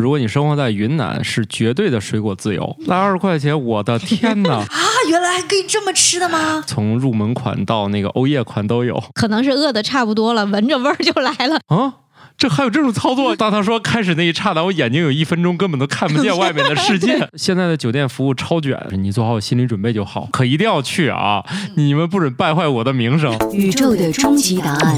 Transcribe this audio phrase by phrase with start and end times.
[0.00, 2.76] 如果你生活在云南，是绝对的水果自由。
[2.86, 4.58] 来二十块钱，我的天哪！
[4.62, 4.66] 啊，
[5.10, 6.62] 原来还可以这么吃的吗？
[6.64, 11.58] 从入门款到那个欧叶款都有可能是饿的差不多了，闻着味儿就来了。
[11.66, 11.94] 啊。
[12.36, 13.34] 这还有这种操作？
[13.34, 17.28] 当他说开始那一刹那，我眼睛有一分钟根本都看不见外面的世界。
[17.36, 20.28] 现在的酒店服务超卷，你做好心理准备就好。
[20.30, 21.44] 可一定要去啊！
[21.74, 23.36] 你们不准败坏我的名声。
[23.52, 24.96] 宇宙的终极答案，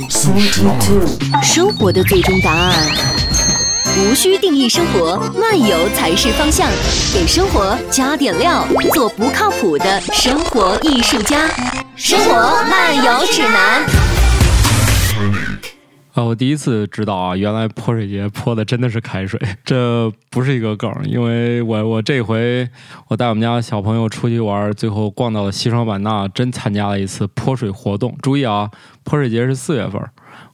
[1.43, 2.75] 生活的最终答案。
[3.99, 6.69] 无需定义生活，漫游才是方向。
[7.13, 11.49] 给生活加点料，做不靠谱的生活艺术家。
[11.97, 12.33] 生活
[12.71, 13.85] 漫游指南。
[16.13, 22.69] 啊，我第一次知道啊，原来泼水节泼的真的是开水，这不是一个梗，因为我我这回
[23.09, 28.17] 我带我们家小朋友出去玩，最后逛到了西双版纳，真参加了一次泼水活动。
[28.23, 28.71] 注意啊，
[29.05, 30.01] 泼水节是四月份，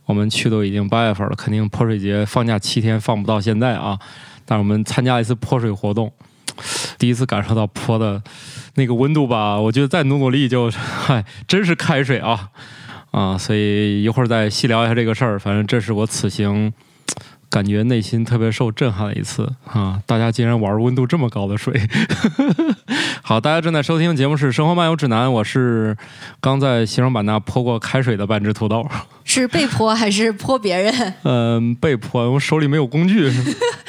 [0.07, 3.99] 我们去都已经八月份了，肯定泼水节放假七天放不到现在啊。
[4.47, 6.11] 但是我们参加一次泼水活动，
[6.99, 8.23] 第一次感受到泼的
[8.77, 12.49] 那个温度吧，我觉得再努努力就，嗨，真是开水啊。
[13.11, 15.41] 啊，所以一会儿再细聊一下这个事儿。
[15.41, 16.73] 反正这是我此行
[17.49, 20.01] 感觉内心特别受震撼的一次啊！
[20.07, 21.81] 大家竟然玩温度这么高的水。
[23.23, 25.97] 好，大家正在收听的节目是《生活漫游指南》，我是
[26.41, 28.87] 刚在西双版纳泼过开水的半只土豆。
[29.25, 30.93] 是被泼还是泼别人？
[31.25, 33.33] 嗯，被泼，我手里没有工具。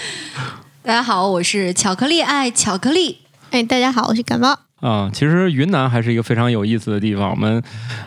[0.82, 3.20] 大家好，我是巧克力爱巧克力。
[3.52, 4.58] 哎，大家好，我是感冒。
[4.80, 7.32] 啊，其实云南还是一个非常有意思的地方。
[7.32, 7.62] 我们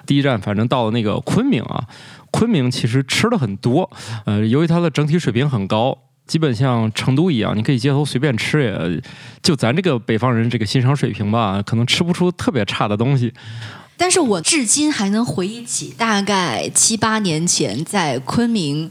[0.06, 1.84] 第一站反正到了那个昆明啊，
[2.30, 3.90] 昆明其实吃的很多，
[4.24, 9.02] 呃，由于它的整体水平很高，基本像成都一样，你可以街头随便吃，也
[9.42, 13.32] 就咱这个北方人这个欣赏水平吧，可能吃不出特别差的东西。
[13.96, 18.90] 但是我至今还能回忆起大概七八年前在昆明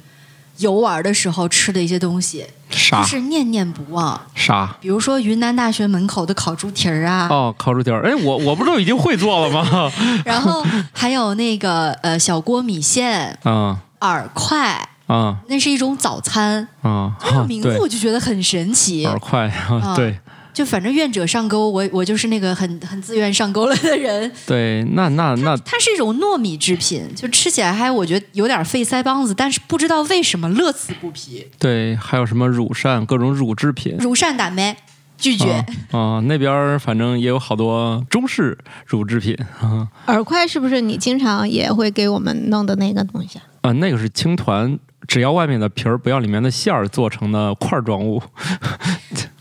[0.60, 4.20] 游玩的时候吃的一些东西，啥就是念念不忘。
[4.36, 4.76] 啥？
[4.80, 8.04] 比如说云南大学门口的烤猪蹄儿啊，哦，烤猪蹄儿。
[8.08, 9.92] 哎，我我不都已经会做了吗？
[10.24, 16.66] 然后还有那个呃小锅米线、嗯饵块，啊那是一种早餐。
[16.82, 17.14] 啊！
[17.22, 19.06] 这个名字我就觉得很神奇。
[19.06, 19.52] 饵块
[19.96, 20.18] 对
[20.60, 24.30] 就反正愿者上钩，我我就是那个很很自愿上钩了的人。
[24.46, 31.48] 对，那那那它是一种糯米制品，就吃起来还我觉得有点费腮帮子，但是不知道为什么乐此不疲。
[31.58, 33.96] 对，还有什么乳扇，各种乳制品。
[34.02, 34.76] 乳扇打没？
[35.18, 35.50] 拒绝。
[35.92, 43.44] 啊啊，那边儿反正也有好多中式乳制品啊， 饵块是不是你经常也会给我们弄的那个东西啊？
[43.62, 44.78] 啊，那个是青团，
[45.08, 48.22] 只要外面的皮儿，不要里面的馅儿做成的块儿状物。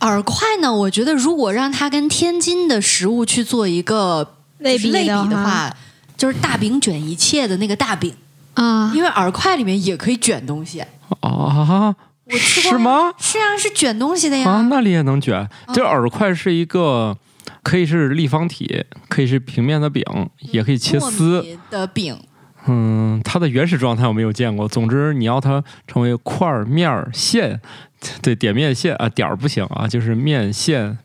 [0.01, 0.73] 饵块呢？
[0.73, 5.75] 我觉得如果让它跟天津的食物去做一个类比类比的话，
[6.17, 8.15] 就是大饼卷一切的那个大饼，
[8.55, 10.81] 啊，因为饵块里面也可以卷东西。
[11.21, 11.95] 啊，
[12.25, 13.13] 我吃过是吗？
[13.19, 14.49] 是啊，是卷东西的呀。
[14.49, 15.49] 啊，那里也能卷。
[15.73, 17.17] 这饵块是一个，
[17.63, 20.05] 可以是立方体，可以是平面的饼，
[20.53, 21.41] 也可以切丝。
[21.41, 22.19] 米的饼，
[22.67, 24.69] 嗯，它的原始状态我没有见过。
[24.69, 27.59] 总之，你要它成为块儿、面儿、线，
[28.23, 30.99] 对，点面线啊，点儿不行啊，就是面线。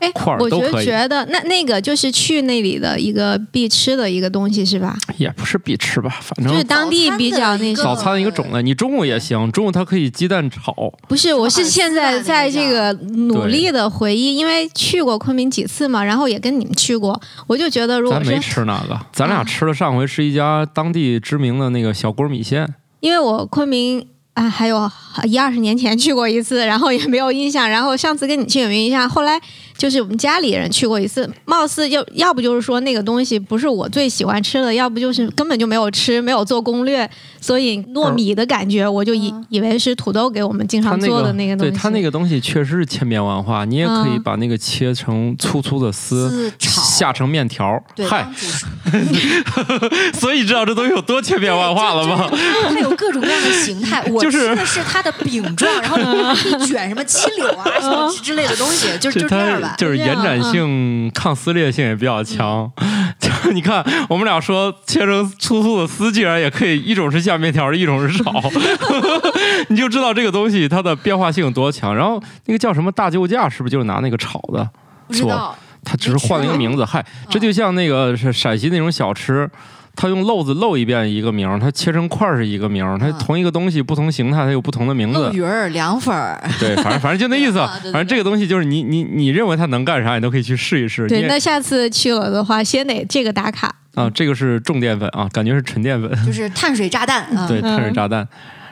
[0.00, 4.96] 哎块儿，我就都可以觉得那那个就是去那里的一个必吃的一个东西是吧？
[5.18, 7.94] 也不是必吃吧，反正就是当地比较那早。
[7.94, 8.62] 餐的一个种类。
[8.62, 10.72] 你中午也行，中午它可以鸡蛋炒。
[11.06, 22.66] 不是，我是现在在这个努力的回忆，因为去过昆明几次嘛，然后也跟你们去过，我就觉得如果咱没，吃那个，咱俩吃的上回是一家当地知名的那个小锅米线。
[23.00, 24.90] 因为我昆明啊还有
[25.24, 29.40] 一二十年前去过一次，然后也没有印象，然后上次跟你去有没有印象，后来
[29.80, 37.10] 就是我们家里人去过一次，貌似要要不就是说那个东西不是我最喜欢吃的，要不就是根本就没有吃，没有做攻略，
[37.40, 41.72] 所以糯米的感觉我就以、嗯以为是土豆给我们经常做的那个东西。
[41.72, 47.82] 对它那个东西确实是千变万化，你也可以嗯把那个切成粗粗的丝，丝炒下成面条儿。
[47.96, 48.06] 对，
[50.12, 52.30] 所以知道这东西有多千变万化了吗？
[52.68, 54.04] 它有各种各样的形态。
[54.10, 59.69] 我吃的是它的饼状，然后里面一卷什么七柳啊 什么之类的东西，就就这样吧。
[59.70, 62.70] 它就是延展性、抗撕裂性也比较强。
[63.18, 68.32] 就你看，我们俩说切成粗粗的丝，竟然也可以，一种是下面条，一种是炒
[69.68, 71.94] 你就知道这个东西它的变化性有多强。
[71.94, 74.68] 然后那个叫什么大救驾，是不是就是拿那个炒的？
[75.06, 76.84] 不知道，它只是换了一个名字。
[76.84, 79.50] 嗨，这就像那个是陕西那种小吃。
[79.96, 85.18] 它用漏子漏一遍一个名儿，它切成块儿是一个名儿，它嗯同一个东西不同形态，它有不同的名字。
[85.18, 87.58] 漏鱼儿、凉粉儿，对，反正反正就那意思
[87.92, 91.06] 反正这个东西就是你你你认为它能干啥，你都可以去试一试。
[91.06, 93.74] 对，那下次去了的话，先得这个打卡。
[93.94, 97.46] 啊，这个是重淀粉啊，感觉是纯淀粉，就是碳水炸弹啊。
[97.48, 98.26] 对，嗯碳水炸弹。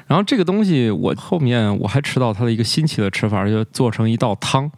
[0.06, 4.70] 然后这个东西我后面我还吃到它的一个新奇的吃法，就做成一道汤，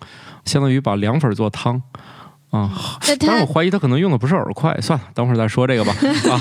[0.45, 1.81] 相当于把凉粉做汤。
[2.51, 2.71] 啊，
[3.21, 5.95] 但是我怀疑他可能用的不是饵块，算了，等会儿再说这个吧。
[6.29, 6.41] 啊，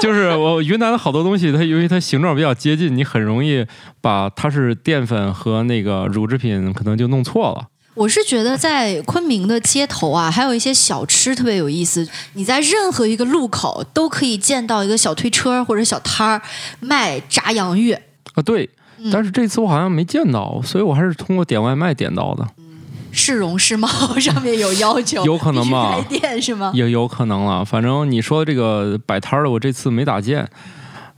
[0.00, 3.64] 就是我云南的好多东西，它由于它形状比较接近，你很容易
[4.00, 7.68] 把它是淀粉和那个乳制品可能就弄错了。
[7.94, 12.08] 我是觉得在昆明的街头啊，还有一些小吃特别有意思。
[12.32, 16.42] 你在任何一个路口都可以见到一个小推车或者小摊儿
[16.80, 17.92] 卖炸洋芋。
[17.92, 18.68] 啊，对，
[18.98, 22.44] 嗯但是这次我好像没见到，所以我还是通过点外卖点到的，
[23.14, 23.88] 市容市貌
[24.20, 26.70] 上面有要求， 有可能吧开店是吗？
[26.74, 27.64] 也有可能了。
[27.64, 30.46] 反正你说的这个摆摊儿的，我这次没咋见。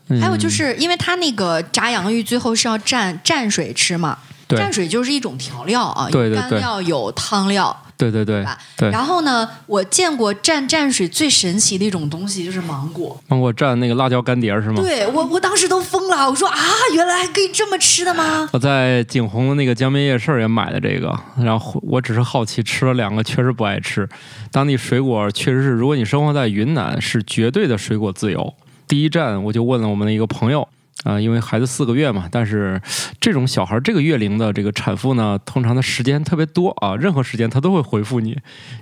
[0.08, 4.16] 嗯还有就是因为它那个炸洋芋最后是要蘸蘸水吃嘛，
[4.48, 7.76] 蘸水就是一种调料啊，有对对对干料有汤料。
[7.96, 13.18] 对对对吧对，然后呢，我见过蘸蘸水最神奇的一种东西就是芒果。
[13.28, 14.82] 芒果蘸那个辣椒干碟儿是吗？
[14.82, 16.58] 对我，我当时都疯了，我说啊，
[16.94, 18.48] 原来还可以这么吃的吗？
[18.52, 24.08] 我在景洪的那个江边夜市也买的这个，然后我只是好奇吃了两个，确实不爱吃。
[24.52, 28.54] 当地水果确实是，如果你生活在云南，是绝对的水果自由。
[28.86, 30.68] 第一站我就问了我们的一个朋友。
[31.06, 32.80] 啊、因为孩子四个月嘛，但是
[33.20, 38.36] 这种小孩这个月龄的这个产妇呢，通常的时间特别多啊，任何时间她都会回复你，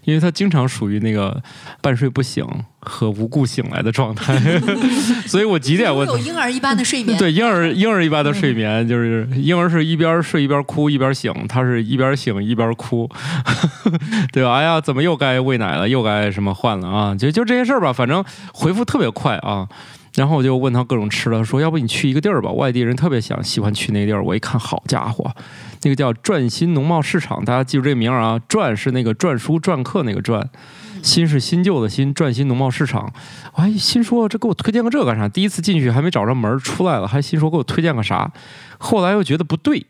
[0.05, 1.43] 因为她经常属于那个
[1.83, 2.47] 半睡不醒
[2.81, 4.41] 和无故醒来的状态，
[5.29, 7.17] 所以我几点我有婴儿一般的睡眠。
[7.21, 13.09] 对婴儿婴儿一般的睡眠，就是婴儿是一边睡一边哭一边醒，他是一边醒一边哭，
[14.33, 14.55] 对吧？
[14.55, 17.15] 哎呀，怎么又该喂奶了，又该什么换了啊？
[17.15, 19.69] 就就这些事儿吧，反正回复特别快啊。
[20.15, 24.23] 然后我就问他各种吃的，说要不你去一个地儿吧，外地人特别想喜欢去那个地儿。
[24.23, 25.29] 我一看，好家伙，
[25.83, 30.45] 那个叫转新农贸市场，大家记住这个名儿啊，转是那个篆书篆刻那个篆，
[31.03, 33.13] 新是新旧的新，转新农贸市场。
[33.55, 35.29] 我还心说这给我推荐个这干啥？
[35.29, 38.31] 第一次进去还没找着门儿出来了，还心说给我推荐个啥？
[38.79, 39.85] 后来又觉得不对，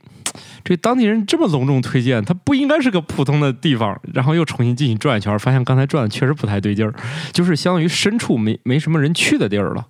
[0.64, 4.00] 这当地人这么隆重推荐，它不应该是个普通的地方。
[4.14, 6.94] 然后又重新进去转一圈，发现刚才转的确实不太对劲儿，
[7.32, 9.86] 就是相当于深处没没什么人去的地儿了。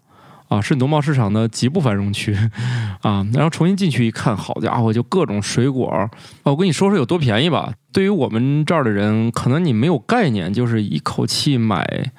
[0.49, 2.37] 啊，是农贸市场的极不繁荣区，
[3.01, 5.89] 啊，然后重新进去一看，好家伙，就各种水果。
[5.89, 6.09] 啊，
[6.45, 7.73] 我跟你说说有多便宜吧。
[7.93, 12.13] 对于我们这儿的人，可能你没有概念，就是一口气买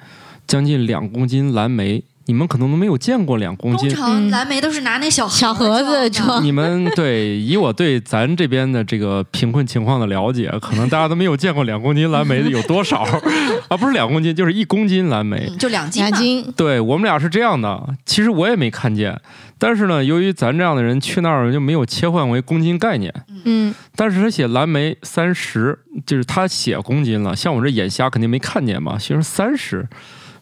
[0.46, 3.96] 将近两公斤蓝莓，你们可能都没有见过两公斤通斤。
[3.96, 13.02] 常蓝莓都是拿那小小盒子装你们对以我对咱这边的这个贫困情况的了解，可能大家都没有见过两公斤蓝莓的有多少
[13.68, 13.76] 啊？
[13.76, 15.46] 不是两公斤，就是一公斤蓝莓。
[15.48, 16.12] 嗯就两斤两。
[16.20, 19.18] 斤，对我们俩是这样的，其实我也没看见，
[19.58, 23.12] 但是呢，由于咱这样的人去那儿就没有切换为公斤概念，
[23.44, 29.86] 嗯，但是他写蓝莓三十，就是他写公斤了，像我这眼瞎肯定没看见嘛，其实三十。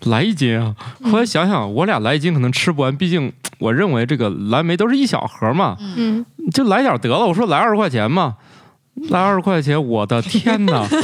[0.05, 0.75] 来一斤啊！
[1.11, 7.27] 后来想想，我俩来一斤可能吃不完，毕竟我认为这个蓝莓都是一小盒嘛，嗯，就来点得了。
[7.27, 8.35] 我说来二十块钱嘛，
[9.11, 10.87] 来二十块钱，我的天哪！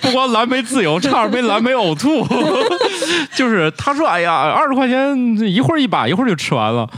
[0.00, 2.26] 不光蓝莓自由，差点没蓝莓呕吐。
[3.34, 6.88] 就是他说：“哎呀，二十块钱一会儿一把，一会儿就吃完了。”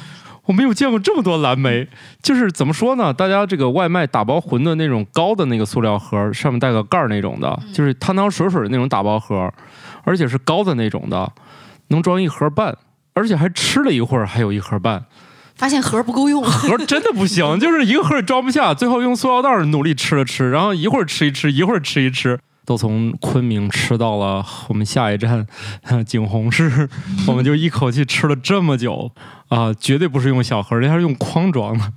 [0.46, 1.88] 我没有见过这么多蓝莓，
[2.22, 3.12] 就是怎么说呢？
[3.12, 9.52] 大家这个外卖打包馄饨那种高的那个塑料盒，上面带个盖儿那种的，就是汤汤水水的那种打包盒，
[10.04, 11.30] 而且是高的那种的，
[11.88, 12.76] 能装一盒半，
[13.14, 15.04] 而且还吃了一会儿，还有一盒半。
[15.56, 25.46] 发现盒不够用，盒真的不行，就是一个盒也装不下，最后用塑料袋儿努力吃了吃，然后一会儿吃一吃，一会儿吃一吃，都从昆明吃到了我们下一站
[26.04, 26.86] 景洪市，
[27.26, 29.10] 我们就一口气吃了这么久
[29.48, 31.92] 啊、绝对不是用小盒，人家是用筐装的。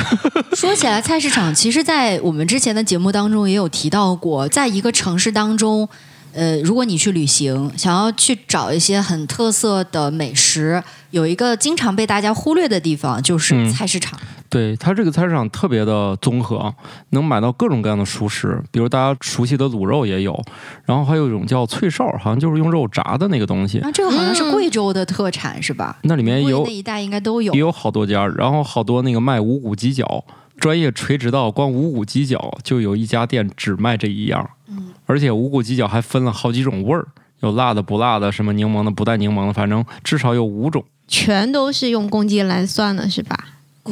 [0.54, 5.88] 说起来，菜市场其实，在我们之前的节目当中也有提到过，在一个城市当中，
[6.32, 14.18] 呃，如果你去旅行，想要去找一些很特色的美食，有一个经常被大家忽略的地方就是嗯菜市场。
[14.48, 16.74] 对它这个菜市场特别的综合，
[17.10, 20.36] 能买到各种各样的熟食，比如大家熟悉的卤肉也有，
[20.84, 25.96] 然后还有一种叫脆哨，好像就是用肉炸的那个东西，那这个好像是嗯贵州的特产、是吧？
[26.02, 27.60] 那里面有那一带应该都有也。
[27.60, 30.24] 有好多家，然后好多那个卖无骨鸡脚，
[30.60, 37.08] 专业垂直到光无骨鸡脚就有一家店只卖这一样，嗯而且无骨鸡脚还分了好几种味儿，
[37.40, 40.84] 有辣的、不辣的，什么柠檬的、不带柠檬的，反正至少有五种。
[41.08, 43.36] 全都是用公斤来算的，是吧？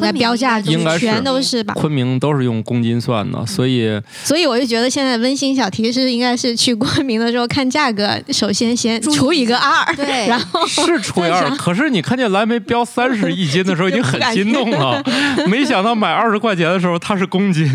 [0.06, 1.74] 应标价应该是全都是吧？
[1.74, 11.50] 昆明都是用公斤算的，所以所以我就觉得现在温馨小提示应该是去昆明的时候看价格，首先先除以个二，对然后是除以二。
[11.56, 15.02] 可是你看见蓝莓标三十一斤的时候，已经很心动了，
[15.48, 17.68] 没想到买二十块钱的时候它是公斤。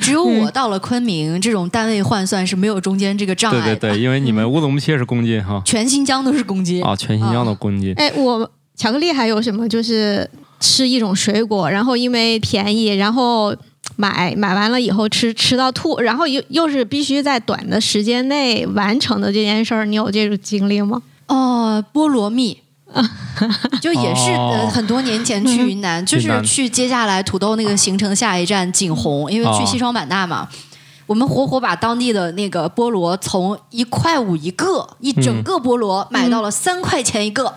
[0.00, 3.76] 只有我到了昆明，这种单位换算是没有中间这个障碍的。
[3.76, 6.82] 对对对，因为你们乌鲁木齐是公斤哈，全新疆都是公斤。
[6.82, 7.92] 啊，全新疆的公斤。
[7.96, 9.68] 哎，我巧克力还有什么？
[9.68, 10.28] 就是
[10.60, 13.54] 吃一种水果，然后因为便宜，然后
[13.96, 21.02] 买买完了以后吃吃到吐，然后又又是必须在短的时间内完成的这件事儿，你有这种经历吗？
[21.26, 22.58] 哦，菠萝蜜。
[23.82, 24.50] 就也是哦。
[24.52, 29.66] 呃很多年前去云南，就是去接下来土豆那个行程下一站景洪，因为去哦。
[29.66, 30.48] 西双版纳嘛，
[31.06, 37.52] 我们活活把当地的那个菠萝从一块五一个，一整个菠萝买到了三块钱一个，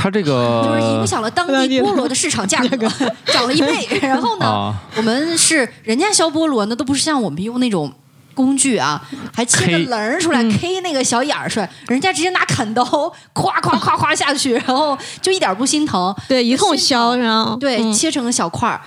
[0.00, 2.88] 它这个就是影响了当地菠萝的市场价格，
[3.26, 3.86] 涨了一倍。
[4.00, 7.92] 然后呢，啊，我们是人家削菠萝呢，都不是像我们用那种。
[8.32, 9.02] 工具啊，
[9.34, 12.82] 还切个棱儿出来，K 那个小眼儿出来，人家直接拿砍刀，
[13.34, 18.80] 咵咵咵咵下去，然后就一点儿不心疼，对，一通削，然后对，嗯切成小块儿。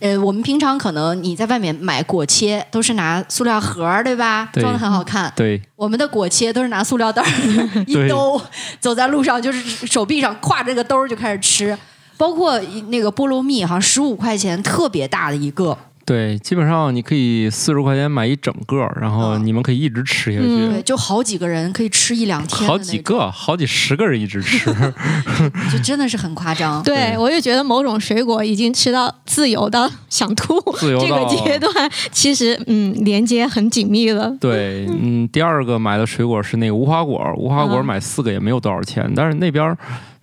[0.00, 4.48] 呃，我们平常可能你在外面买果切都是拿塑料盒儿，对吧？
[4.52, 5.32] 对装的很好看。
[5.36, 7.28] 对我们的果切都是拿塑料袋儿
[7.86, 8.40] 一兜，
[8.80, 11.76] 走在路上就是手臂上挎着个兜儿就开始吃。
[12.16, 15.76] 包括那个菠萝蜜，好像十五块钱特别大的一个，
[16.10, 20.44] 对，基本上你可以四十块钱买一整个，然后嗯你们可以一直吃下去。
[20.44, 24.68] 嗯对，就好几个人可以吃一两天好，几个，好几十个人一直吃
[25.70, 26.82] 就真的是很夸张。
[26.82, 31.72] 对对我就觉得某种水果已经吃到自由到想吐这个自由到阶段，
[32.10, 34.36] 其实嗯连接很紧密了。
[34.40, 39.78] 对，嗯，第二个买的水果是那个无花果，无花果嗯买四个也没有多少钱，但是那边儿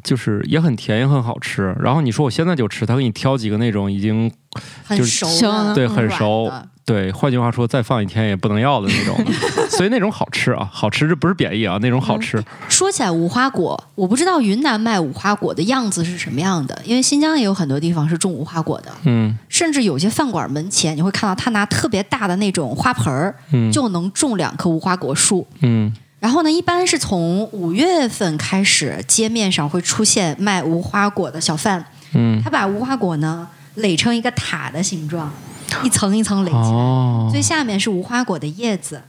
[0.08, 1.76] 就是也很甜也很好吃。
[1.82, 4.32] 然后你说我现在就吃，他给你挑几个那种已经
[4.90, 6.50] 就是很熟对很熟，
[6.86, 9.18] 对，换句话说再放一天也不能要的那种，
[9.70, 12.42] 所以那种好吃啊，好吃这不是贬义啊，那种好吃。
[12.70, 19.38] 说起来无花果，我不知道云南卖无花果的样子是什么样的，因为新疆也有很多地方是种无花果的，嗯。
[19.50, 23.70] 甚至有些饭馆门前你会看到他拿特别大的那种花盆儿，嗯。
[23.70, 25.46] 就能种两棵无花果树。
[25.60, 35.32] 嗯然后呢，一般是从五月份开始，街面上会出现卖无花果的小贩，嗯，他把无花果呢垒成一个塔的形状，
[35.84, 39.02] 一层一层垒起来，哦最下面是无花果的叶子，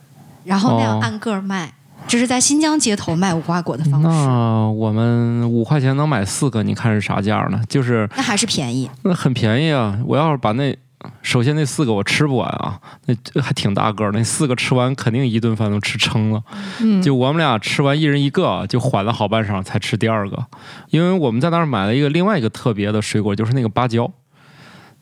[0.44, 1.72] 然后那样哦按个儿卖。
[2.06, 7.60] 这是在新疆街头卖无花果的方式，那我们五块钱能买四个，你看是啥价呢？
[7.68, 8.88] 就是那还是便宜。
[9.02, 9.98] 那很便宜啊！
[10.06, 10.74] 我要是把那，
[11.22, 16.42] 首先那四个我吃不完啊，那还挺大个儿，那四个吃完肯定一顿饭都吃撑了。
[16.80, 20.46] 嗯，就我们俩吃完一人一个，就缓了好半晌才吃第二个，
[20.90, 24.10] 因为我们在那儿买了一个另外一个特别的水果，就是那个芭蕉。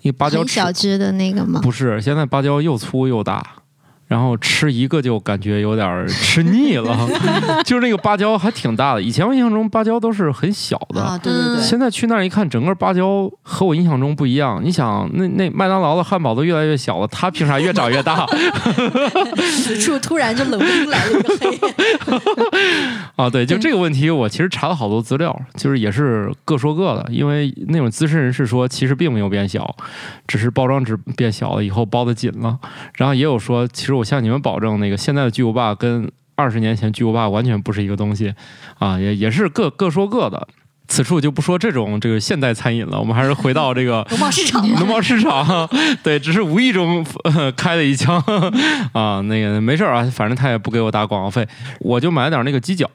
[0.02, 1.60] 那个芭蕉小只的那个吗？
[1.62, 3.44] 不是，现在芭蕉又粗又大，
[4.06, 6.96] 然后吃一个就感觉有点儿吃腻了。
[7.64, 11.02] 就是那个芭蕉还挺大的，以前我印象中芭蕉都是很小的。
[11.02, 14.60] 啊，对对对，现在去那儿一看，整个芭蕉和我印象中不一样。
[14.62, 18.26] 你想，那那麦当劳的汉堡都越来越小了，它凭啥越长越大
[19.64, 21.58] 此处突然就冷不丁来了一个黑，
[23.16, 23.28] 啊？
[23.28, 27.06] 对，就这个问题，我其实查了好多资料，就是也是各说各的。
[27.10, 29.74] 因为那种资深人士说，其实并没有变小，
[30.26, 32.58] 只是包装纸变小了以后包的紧了。
[32.94, 38.34] 然后也有说，其实我向你们保证，那个现在的巨无霸跟二十年前巨无霸完全不是一个东西
[38.78, 40.46] 啊，也也是各各说各的。
[40.88, 45.68] 此处就不说这种这个现代餐饮了，我们还是回到这个 农贸市场农贸市场，
[46.04, 48.22] 对，只是无意中、呃、开了一枪
[48.92, 51.48] 啊，那个没事儿啊，反正他也不给我打广告费，
[51.80, 52.88] 我就买了点那个鸡脚。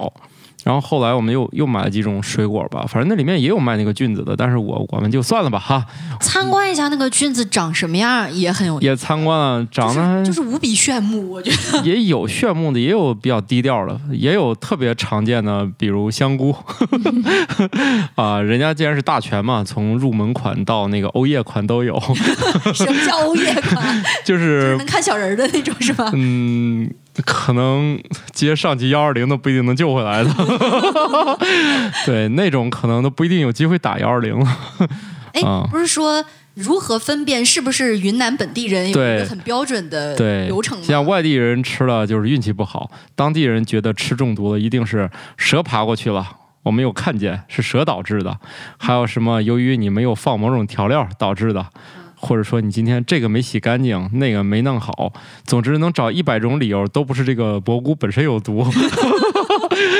[0.64, 5.86] 然后后来我们又又买了几种水果吧，反正那里面也有卖那个菌子的，但是我我们就算了吧哈，
[6.20, 11.82] 参观一下那个菌子长什么样也很有，也参观了，长得就是就是无比炫目，我觉得。
[11.86, 16.56] 也有炫目的，也有比较低调的，也有特别常见的，比如香菇
[18.16, 22.00] 啊，人家既然是大全嘛，从入门款到那个欧叶款都有，
[22.74, 24.04] 什么叫欧叶款？
[24.24, 26.12] 就是能看小人儿的那种是吧？
[26.14, 26.90] 嗯，
[27.26, 28.02] 可能
[28.32, 30.30] 接上级幺二零都不一定能救回来的，
[32.06, 34.58] 对，那种可能都不一定有机会打幺二零了。
[35.34, 40.16] 哎啊，不是说如何分辨是不是云南本地人有一个很标准的，
[40.46, 40.84] 流程吗？
[40.84, 46.38] 像外地人吃了就是运气不好，当地人觉得吃中毒了一定是蛇爬过去了。
[46.64, 48.38] 我没有看见是蛇导致的，
[48.78, 51.66] 还有什么由于你没有放某种调料导致的，
[52.22, 55.12] 或者说你今天这个没洗干净，那个没弄好，
[55.46, 58.66] 总之能找一百种理由，都不是这个蘑菇本身有毒。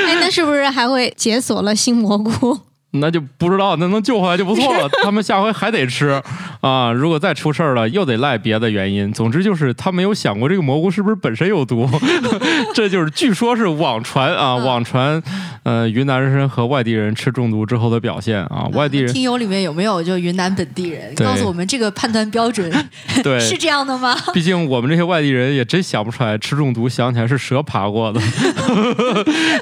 [0.06, 2.58] 哎，那是不是还会解锁了新蘑菇？
[2.92, 4.88] 那就不知道，那能救回来就不错了。
[5.02, 6.20] 他们下回还得吃
[6.60, 6.92] 啊！
[6.92, 9.12] 如果再出事儿了，又得赖别的原因。
[9.12, 11.88] 总之就是他没有想过这个蘑菇是不是本身有毒，
[12.74, 15.22] 这就是据说是网传啊，嗯网传
[15.62, 21.14] 呃云南人和外地人吃中毒之后的表现啊，外地人听友里面有没有就云南本地人？
[21.16, 22.70] 告诉我们这个判断标准
[23.24, 23.40] 对。
[23.40, 24.14] 是这样的吗？
[24.34, 28.20] 毕竟我们这些外地人也真想不出来吃中毒想起来是蛇爬过的，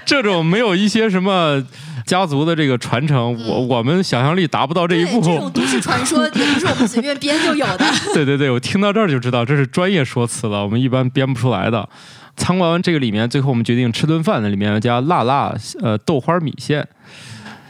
[0.05, 1.63] 这种没有一些什么
[2.11, 5.21] 家族的这个传承程，我我们想象力达不到这一，步。
[5.21, 7.85] 这种都市传说也不是我们随便编就有的。
[8.13, 11.89] 对对对，我听到这儿就知道这是专业说辞了，我们一般编不出来的。
[12.37, 16.85] 参观完这个里面，最后我们决定吃顿饭，那里面要加辣辣呃豆花米线。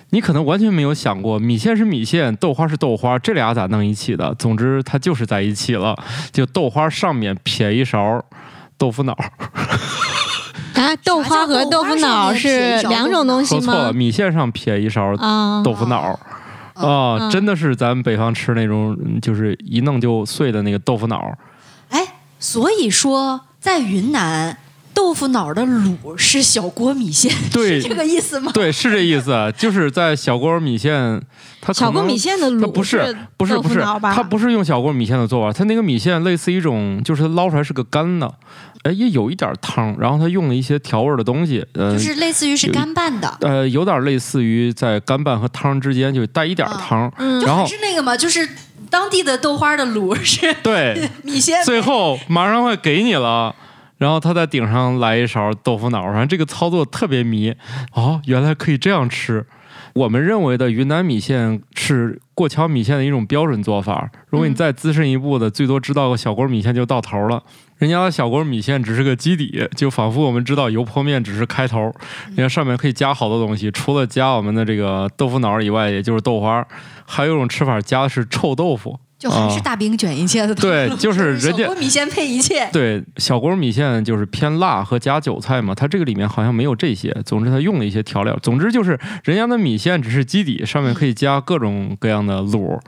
[0.08, 4.34] 你可能完全没有想过，米线是米线，豆花是豆花，这俩咋弄一起的？
[4.36, 5.94] 总之它就是在一起了。
[6.32, 8.24] 就豆花上面撇一勺
[8.78, 9.14] 豆腐脑，
[10.80, 16.18] 啊，豆花和豆腐脑是两种东西说错了，米线上撇一勺啊，豆腐脑。
[16.74, 21.36] 啊、嗯真的是咱们北方吃那种，嗯就是一弄就碎的那个豆腐脑。
[21.90, 22.00] 哎，
[22.38, 24.56] 所以说在云南，
[24.94, 28.50] 豆腐脑的卤是小锅米线，对 是这个意思吗？
[28.54, 31.20] 对，是这意思，就是在小锅米线，
[31.60, 33.80] 它可小锅能米线的卤它不是不是不是？
[33.80, 38.32] 它不是用小锅米线的做法，它那个米线类似一种，就是它捞出来是个干的，
[38.82, 48.48] 哎，也有一点汤，然后他用了一些调味儿的东西，呃就，是类似于是干拌的，呃，有点类似于在干拌和汤之间就带一点汤，嗯然后是那个嘛，就是
[48.88, 51.62] 当地的豆花的卤是 对， 米线。
[51.64, 53.54] 最后马上会给你了。
[53.98, 57.54] 然后他在顶上来一勺豆腐脑，反正这个操作特别迷
[57.92, 59.44] 哦，原来可以这样吃。
[59.94, 64.10] 我们认为的云南米线是过桥米线的一种标准做法。
[64.28, 67.42] 如果你再资深一步的，最多知道个小锅米线就到头了。
[67.78, 71.80] 人家的小锅米线只是个基底，就仿佛我们知道油泼面只是开头，
[72.26, 76.66] 人家上面可以加好多东西，除了加我们的这个豆腐脑以外，也就是豆花，
[77.06, 78.98] 还有一种吃法加的是臭豆腐。
[79.20, 82.66] 就还是大饼卷一切的对就是 人家小锅米线配一切。
[82.72, 87.14] 对，小锅米线就是偏辣和加韭菜嘛，它这个里面好像没有这些。
[87.26, 88.34] 总之，它用了一些调料。
[88.42, 92.80] 总之就是人家的米线只是基底，上面可以加各种各样的卤。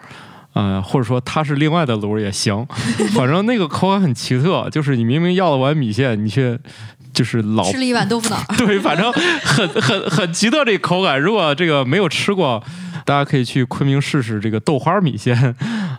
[0.54, 2.66] 呃，或者说它是另外的卤也行，
[3.14, 6.58] 反正那个口感很奇特，就是你明明要了碗米线，你却
[7.14, 9.10] 就是老吃了一碗豆腐脑， 对，反正
[9.42, 11.20] 很很很奇特这口感。
[11.20, 12.62] 如果这个没有吃过，
[13.06, 15.54] 大家可以去昆明试试这个豆花米线。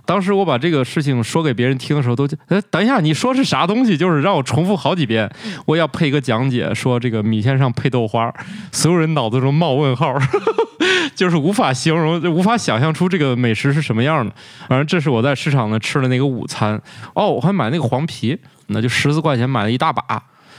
[0.05, 3.95] 当时我把这个事情说给别人听的时候，都哎，等一下，你说是啥东西？
[3.97, 5.29] 就是让我重复好几遍，
[5.65, 8.33] 我要配一个讲解，说这个米线上配豆花，
[8.71, 10.13] 所有人脑子中冒问号，
[11.15, 14.33] 就是无法形容，无法想象出这个美食是什么样的。
[14.67, 16.81] 反正这是我在市场呢吃的那个午餐。
[17.13, 20.03] 哦，我还买那个黄皮，那就十四块钱买了一大把。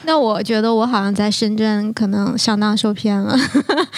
[0.07, 3.37] 那我觉得我好像在深圳可能上当受骗了。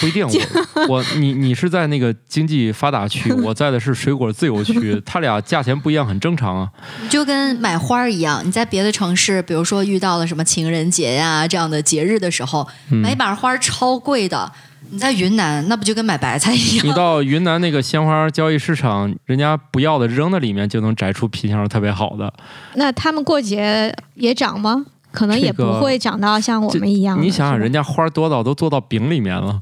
[0.00, 0.26] 不一定，
[0.88, 6.70] 我我你你是在那个经济发达区， 我在的是水果自由区，它俩价钱不一样，很正常啊。
[7.08, 14.50] 就跟买花儿一样，你在别的城市，比如说遇到了什么情人节呀、这样的节日的时候，嗯买一把花超贵的。
[14.88, 16.92] 你在云南，那不就跟买白菜一样你？
[16.92, 22.32] 到云南那个鲜花交易市场，人家不要的扔在里面，就能摘出品相特别好的。
[22.74, 24.86] 那他们过节也长吗？
[25.16, 27.24] 可能也不会长到像我们一样的。
[27.24, 29.58] 你想想，人家花多到都做到饼里面了，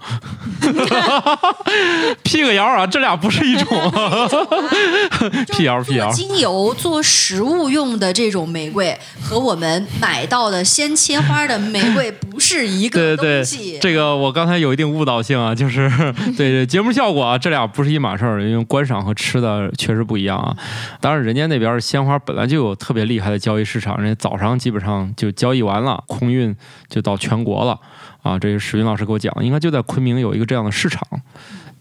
[2.24, 3.68] 辟个谣啊，这俩不是一种。
[5.56, 13.78] 辟谣辟谣，精油、做食物用的这种玫瑰，和我们买到的鲜切花的玫瑰不是一个对对东西。
[13.80, 15.88] 这个我刚才有一定误导性啊，就是
[16.36, 20.56] 对对节目效果啊，这俩不是一码事儿，因为观赏和吃的确实不一样啊。
[21.00, 26.56] 当然，人家那边鲜花本来就有特别厉害的交易市场，人家早上基本上就交易完了，空运
[26.88, 27.78] 就到全国了
[28.22, 28.38] 啊。
[28.38, 31.06] 这是史云老师给我讲，应该就在昆明有一个这样的市场。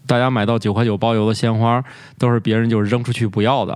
[0.06, 1.82] 大家买到九块九包邮的鲜花，
[2.18, 3.72] 都是别人就扔出去不要的。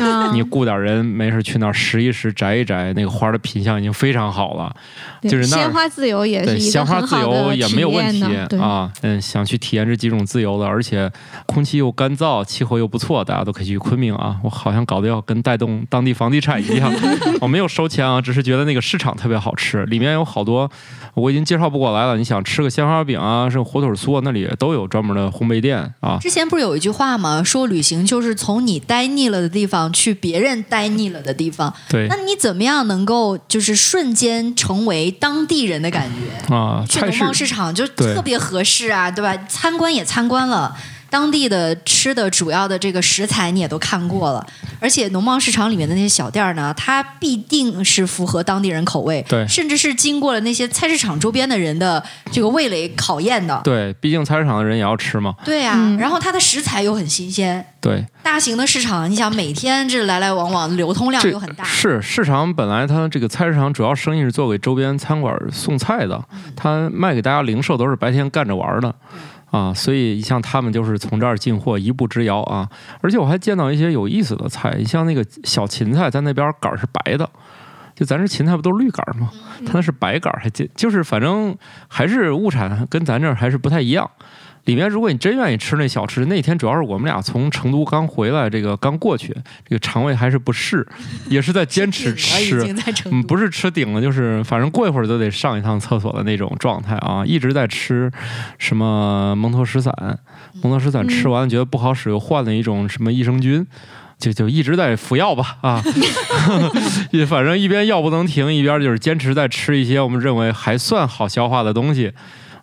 [0.00, 4.74] 啊你雇点人没事去那儿拾一拾、摘一摘，那个花的品相已经非常好了。
[5.22, 8.22] 就是那儿鲜花自由也是对，鲜花自由也没有问题
[8.56, 8.90] 啊。
[9.02, 11.10] 嗯，想去体验这几种自由的，而且
[11.46, 14.36] 空气又干燥，气候又不错，大家都可以去昆明啊。
[14.42, 16.92] 我好像搞得要跟带动当地房地产一样，
[17.40, 20.70] 我没有收钱啊，只是觉得那个市场特别好吃，里面有好多
[21.14, 22.16] 我已经介绍不过来了。
[22.16, 26.18] 你想吃个鲜花饼啊，是火腿酥啊，那里都有专门的烘焙店啊。
[26.20, 27.42] 之前不是有一句话吗？
[27.44, 31.72] 说旅行就是从你待腻了的地方去别人待腻了的地方。
[31.88, 36.54] 对那你怎么样能够就是瞬间成为当地人的感觉？
[36.54, 39.36] 啊，去农贸市场就特别合适啊，对吧？
[39.48, 40.76] 参观也参观了。
[41.12, 44.44] 当地的吃的主要的这个食材你也都看过了，
[44.80, 55.34] 而且农贸市场里面的那些小店儿呢，它必定是符合当地人口味，对甚至是经过了那些菜市场周边的人的这个味蕾考验的，对，毕竟菜市场的人也要吃嘛。
[55.44, 66.24] 对啊，嗯然后它的食材又很新鲜，对，大型的市场，你想每天这来来往往，流通量又很大，是市场本来它这个菜市场主要生意是做给周边餐馆送菜的，
[66.56, 68.94] 它卖给大家零售都是白天干着玩儿的。
[69.52, 72.66] 啊，所以像他们就是从这儿进货，一步之遥啊！
[73.02, 77.28] 而且我还见到一些有意思的菜，你像那个小芹菜，在那边杆儿是白的，
[77.94, 79.30] 就咱这芹菜不都是绿杆儿吗？
[79.66, 81.54] 它那是白杆儿，还就就是反正
[81.86, 84.10] 还是物产跟咱这儿还是不太一样
[84.64, 89.34] 里面如果你真愿意吃那小吃，那天主要是我们俩从成都刚回来，这个刚过去，
[89.68, 90.86] 这个肠胃还是不适，
[91.28, 92.74] 也是在坚持吃。
[93.10, 98.10] 嗯，不是吃顶了，就是反正过一会儿都得上一趟厕所的那种状态啊，一直在吃
[98.58, 99.92] 什么蒙脱石散，
[100.62, 103.66] 蒙脱石散吃完了觉得不好使，又换了一种什么益生菌。
[104.18, 105.82] 就就一直在服药吧啊，
[107.10, 112.12] 也 反正一边药不能停，一边就是坚持在吃一些我们认为还算好消化的东西。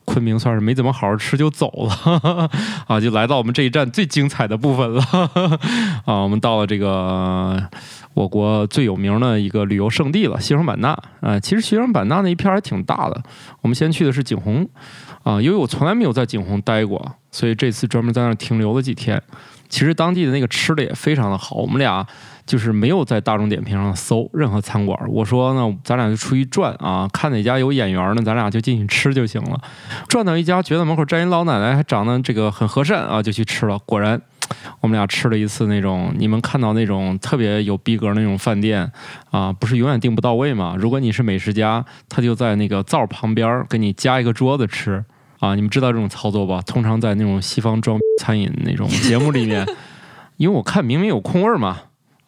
[0.09, 2.49] 昆明算是没怎么好好吃就走了
[2.87, 5.03] 啊，就来到我们这一站最精彩的部分了
[6.05, 7.61] 啊，我们到了这个
[8.15, 11.39] 我国最有名的一个旅游胜地了，西双版纳啊。
[11.39, 13.21] 其实西双版纳那一片还挺大的。
[13.61, 14.67] 我们先去的是景洪
[15.21, 19.21] 啊，因为我从来没有在景洪待过，所以这次专门在那儿停留了几天。
[19.69, 22.03] 其实当地的那个吃的也非常的好，我们俩
[22.49, 24.99] 就是没有在大众点评上搜任何餐馆。
[25.07, 29.61] 我说呢，咱俩就出去转啊，看哪家有眼缘呢，咱俩就进去吃就行了。
[30.07, 33.77] 转到一家，觉得门口站一老奶奶，还长得这个很和善啊，就去吃了。
[33.85, 34.19] 果然，
[34.81, 38.91] 我们俩吃了一次那种你们看到那种特别有逼格那种饭店
[39.29, 40.75] 啊，不是永远订不到位嘛？
[40.75, 45.05] 如果你是美食家，他就在那个灶旁边给你加一个桌子吃
[45.39, 45.53] 啊。
[45.53, 46.59] 你们知道这种操作吧？
[46.65, 49.63] 通常在那种西方装餐饮那种节目里面，
[50.37, 51.77] 因为我看明明有空位嘛。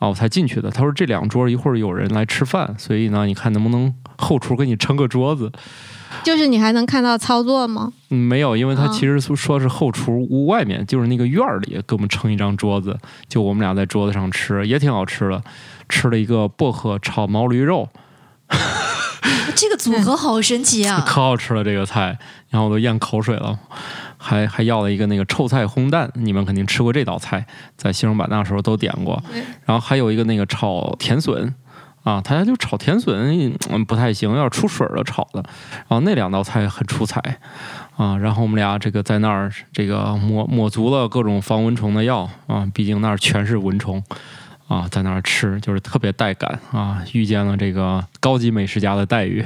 [0.01, 0.71] 啊，我才进去的。
[0.71, 5.51] 他说这两桌一会儿有人来吃饭，所以呢，你看能不能后厨给你撑个桌子？
[6.23, 7.93] 就是你还能看到操作吗？
[8.09, 12.97] 嗯，没有，因为他啊其实说是后厨屋外面，就是那个院儿里给我们撑一张桌子，
[13.29, 15.41] 就我们俩在桌子上吃，也挺好吃的。
[15.87, 17.87] 吃了一个薄荷炒毛驴肉，
[19.55, 21.03] 这个组合好神奇啊！
[21.05, 22.17] 可好吃了这个菜，
[22.49, 23.59] 然后我都咽口水了。
[24.21, 27.43] 还还要了一个那个臭菜烘蛋，你们肯定吃过这道菜，
[27.75, 29.21] 在西双版纳时候都点过。
[29.65, 31.53] 然后还有一个那个炒甜笋，
[32.03, 35.43] 啊，他家就炒甜笋，嗯，不太行，要出水儿了炒的。
[35.87, 37.19] 然后那两道菜很出彩，
[37.97, 44.03] 啊，然后我们俩这个在那儿这个抹抹足了各种防蚊虫的药啊，毕竟那儿全是蚊虫。
[44.67, 49.45] 啊，在那儿吃就是特别带感啊，遇见了这个高级美食家的待遇，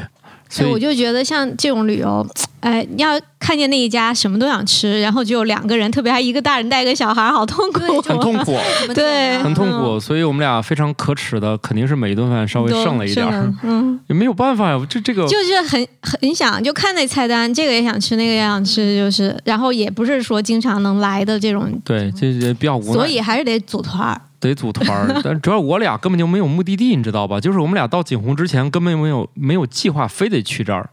[0.56, 2.26] 所对，以我就觉得像这种旅游，
[2.62, 8.02] 哎，要看见那一家什么都想吃，然后只有两个人，特别还一个大人带一个小孩，好痛苦。
[8.02, 8.58] 很痛苦。
[8.96, 14.82] 对很痛苦，所以我们俩非常可耻的，肯定是每一顿饭稍微剩了一点儿，嗯，也没有办法呀。
[14.90, 24.22] 这这个 就是很很想就看那菜单，这个也想吃，那个也想吃，就是，然后也不是说经常能来的这种，对，这这比较无奈，所以还是得组团儿。
[24.48, 25.22] 得组团。
[25.24, 27.40] 但主要我俩根本就没有目的地，你知道吧？
[27.40, 30.90] 就是我们俩到景洪之前根本没有没有计划非得去这儿，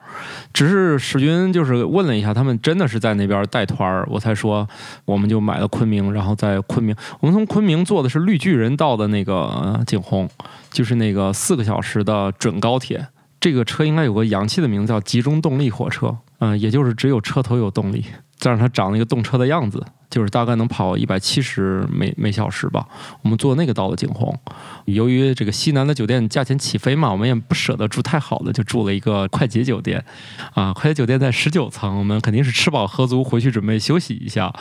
[0.53, 4.69] 只是史军就是问了一下，他们真的是在那边带团，我才说
[5.05, 10.29] 我们就买了昆明，然后在昆明，我们从昆明坐的是绿巨人到的那个景洪，
[10.71, 13.07] 就是那个四个小时的准高铁。
[13.41, 18.05] 这个车应该有个洋气的名字，叫集中动力火车，嗯、也就是只有车头有动力，
[18.37, 22.87] 再让它长了一个动车的样子，就是大概能跑一百七十每每小时吧。
[23.23, 24.39] 我们坐那个到了景洪，
[24.85, 30.05] 由于这个西南的酒店价钱起飞嘛，我们也不舍得住太好的，就住了一个快捷酒店。
[30.53, 34.53] 啊，快捷酒店在十九层，我们肯定是吃饱喝足回去准备休息一下。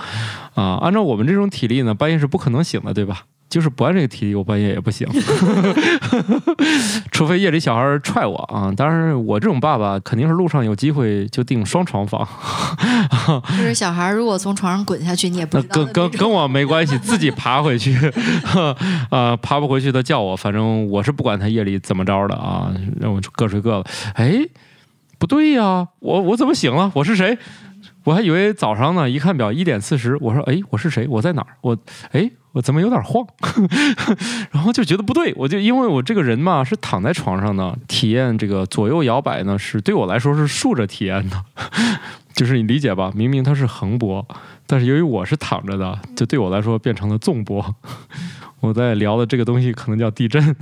[0.55, 3.25] 啊，按照我们这种体力呢，半夜是不可能醒的，对吧？
[3.51, 5.05] 就是不按这个体力，我半夜也不行，
[7.11, 8.71] 除非夜里小孩踹我啊。
[8.77, 12.25] 当然，我这种爸爸肯定是路上有机会就订双床房，
[13.57, 17.93] 就是小孩如果从床上滚下去，你也不知道跟跟跟我没关系，自己爬回去，
[19.11, 23.85] 啊，爬不回去的叫我，反正我是不管他夜里怎么着的啊，让我各睡各的。
[24.13, 24.47] 哎，
[25.19, 26.89] 不对呀，我我怎么醒了？
[26.95, 27.37] 我是谁？
[28.05, 31.05] 我还以为早上呢，一看表一点四十，我说哎，我是谁？
[31.07, 31.57] 我在哪儿？
[31.61, 31.77] 我
[32.13, 33.25] 哎，我怎么有点晃？
[34.51, 41.45] 然后就觉得不对，我就因为我这个人嘛是躺在床上的，体验这个左右摇摆呢，是对我来说是竖着体验的，
[42.35, 43.11] 就是你理解吧？
[43.15, 44.25] 明明它是横波，
[44.67, 47.75] 但是由于我是躺着的，就对我来说变成了纵波。
[48.59, 50.55] 我在聊的这个东西可能叫地震。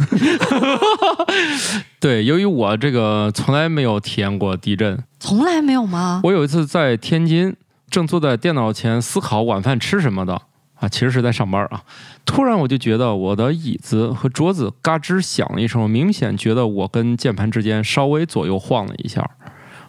[1.99, 6.21] 对，由于我这个从来没有体验过地震，从来没有吗？
[6.23, 7.53] 我有一次在天津，
[7.89, 10.41] 正坐在电脑前思考晚饭吃什么的
[10.79, 11.83] 啊，其实是在上班啊。
[12.25, 19.29] 突然我就觉得我的椅子和桌子嘎吱响了一声，我明显觉得我跟键盘之间稍微左右晃了一下，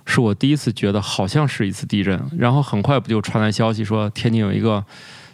[0.05, 2.20] 是我第一次觉得好像是一次地震。
[2.37, 4.85] 然后很快不就传来消息说天津有一个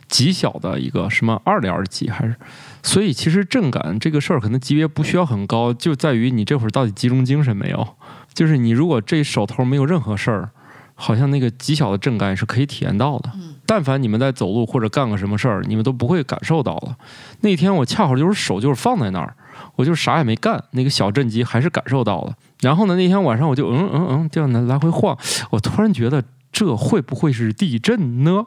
[0.09, 2.35] 极小的一个什么二点几还是。
[2.83, 7.97] 所以其实震感这个事儿可能级别不需要很高，就在于你这会儿到底集中精神没有。
[8.35, 10.51] 就是你如果这手头没有任何事儿，
[10.95, 13.31] 好像那个极小的震感是可以体验到的。
[13.67, 16.97] 但凡你们在走路或者干个什么事儿，你们都不会感受到了。
[17.41, 19.35] 那天我恰好就是手就是放在那儿，
[19.77, 22.35] 我就啥也没干，那个小震级还是感受到了。
[22.61, 25.19] 然后呢，那天晚上我就嗯嗯嗯这样的来回晃，
[25.51, 28.47] 我突然觉得这会不会是地震呢？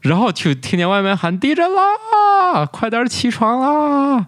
[0.00, 4.26] 然后就听见外面喊地震啦，快点起床啦！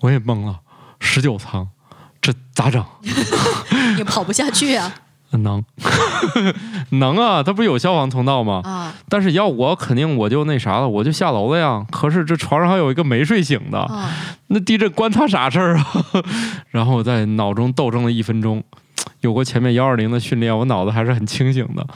[0.00, 0.60] 我也懵了，
[0.98, 1.68] 十九层，
[2.20, 2.84] 这咋整？
[3.96, 4.94] 也跑不下去啊！
[5.38, 5.64] 能，
[6.90, 7.42] 能啊！
[7.42, 8.60] 它不是有消防通道吗？
[8.64, 11.84] 啊但是要我肯定我就那啥了，我就下楼了呀。
[11.90, 14.10] 可是这床上还有一个没睡醒的，啊！
[14.48, 15.84] 那地震关他啥事儿啊？
[16.70, 18.62] 然后我在脑中斗争了一分钟，
[19.20, 21.86] 有过前面幺二零的训练，我脑子还是很清醒的。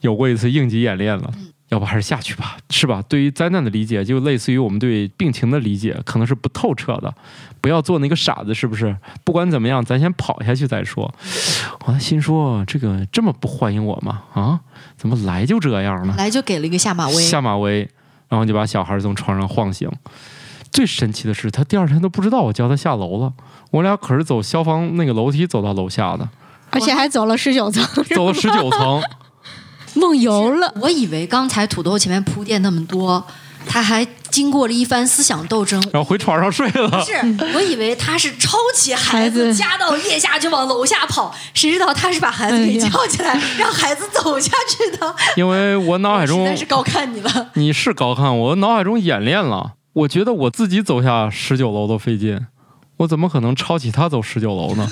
[0.00, 1.30] 有过一次应急演练了，
[1.70, 3.02] 要不还是下去吧，是吧？
[3.08, 7.12] 对于灾难的理解，就类似于我们对病情的理解，可能是不透彻的。
[7.60, 8.96] 不要做那个傻子，是不是？
[9.22, 11.12] 不管怎么样，咱先跑下去再说。
[11.84, 14.22] 我心说，这个这么不欢迎我吗？
[14.32, 14.60] 啊，
[14.96, 16.14] 怎么来就这样呢？
[16.18, 17.88] 来就给了一个下马威，下马威，
[18.28, 19.88] 然后就把小孩从床上晃醒。
[20.72, 23.32] 最神奇的是，他第二天都不知道我叫他下楼了。
[23.70, 26.28] 我俩可是走消防那个楼梯走到楼下的，
[26.70, 29.00] 而且还走了十九层，走了十九层。
[29.94, 30.72] 梦游了。
[30.80, 33.24] 我以为刚才土豆前面铺垫那么多，
[33.66, 35.80] 他还经过了一番思想斗争。
[35.92, 36.88] 然后回床上睡了。
[36.88, 37.14] 不是
[37.54, 45.14] 我以为他是抄起孩子夹到腋下就往楼下跑，谁知道他是把孩子给叫起来，让孩子走下去的。
[45.36, 47.50] 因为我脑海中实在是高看你了。
[47.54, 49.72] 你是高看，我脑海中演练了。
[49.92, 52.46] 我觉得我自己走下十九楼都费劲，
[52.98, 54.88] 我怎么可能抄起他走十九楼呢？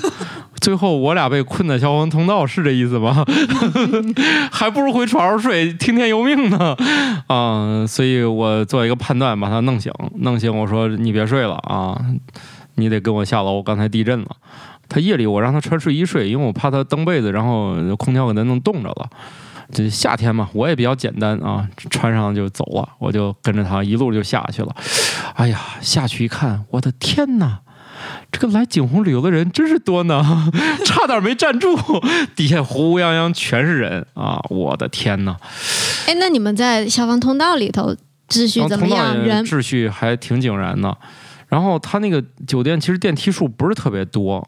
[0.61, 3.25] 最后我俩被困在消防通道，是这意思吗？
[4.51, 6.75] 还不如回床上睡，听天由命呢。
[7.27, 11.99] 啊、所以我做一个判断，把他弄醒，弄醒我说你别睡了啊，
[12.75, 14.27] 你得跟我下楼，刚才地震了。
[14.87, 19.09] 他夜里我让他穿睡衣睡，因为我怕他蹬被子，然后空调给他弄冻着了。
[19.71, 24.75] 这夏天嘛，我也比较简单啊，穿上就走了，我就跟着他一路就下去了。
[25.35, 27.59] 哎呀，下去一看，我的天哪！
[28.31, 30.23] 这个来景洪旅游的人真是多呢，
[30.85, 31.75] 差点没站住，
[32.35, 34.39] 底下呼呼泱泱全是人啊！
[34.49, 35.35] 我的天呐！
[36.07, 37.95] 哎，那你们在消防通道里头
[38.29, 39.17] 秩序怎么样？
[39.17, 40.95] 人秩序还挺井然的。
[41.47, 44.47] 然后他那个酒店其实电梯数不是特别多，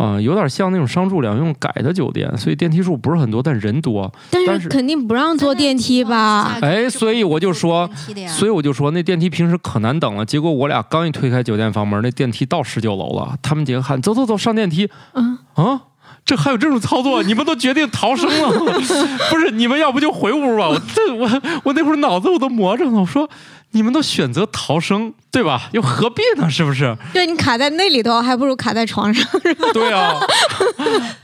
[0.00, 4.10] 啊、有点像那种商住两用改的酒店，所以电梯数不是很多，但人多。
[4.30, 6.56] 但但是是肯定不让坐电梯吧？
[6.62, 7.90] 哎所以我就说
[8.26, 15.82] 所以我就说那电梯平时可难等了，结果我俩刚一推开酒店房门，那电梯到十九楼了，他们几个喊走走走上电梯，嗯啊。
[16.22, 17.22] 这还有这种操作？
[17.22, 18.50] 你们都决定逃生了？
[19.30, 20.68] 不是你们要不就回屋吧？
[20.68, 21.28] 我这我
[21.64, 23.00] 我那会儿脑子我都魔怔了。
[23.00, 23.28] 我说
[23.72, 25.68] 你们都选择逃生，对吧？
[25.72, 26.50] 又何必呢？
[26.50, 26.96] 是不是？
[27.12, 29.24] 对你卡在那里头，还不如卡在床上。
[29.72, 30.18] 对啊，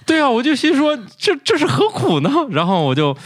[0.06, 2.30] 对啊，我就心说这这是何苦呢？
[2.50, 3.16] 然后我就，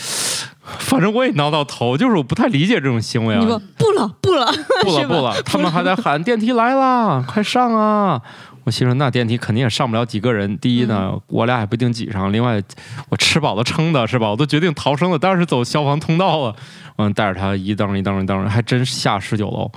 [0.79, 3.41] 反正我也挠到头，就是我不太理解这种行为啊。
[3.41, 4.47] 你说不了不了，
[4.83, 8.21] 不了 不了，他们还在喊电梯来啦，快上啊！
[8.65, 10.57] 我心说那电梯肯定也上不了几个人。
[10.59, 12.63] 第一呢，我俩也不一定挤上；另外，
[13.09, 14.29] 我吃饱了撑的是吧？
[14.29, 16.55] 我都决定逃生了，当然是走消防通道了。
[16.97, 19.71] 嗯，带着他一蹬一蹬一蹬，还真下十九楼。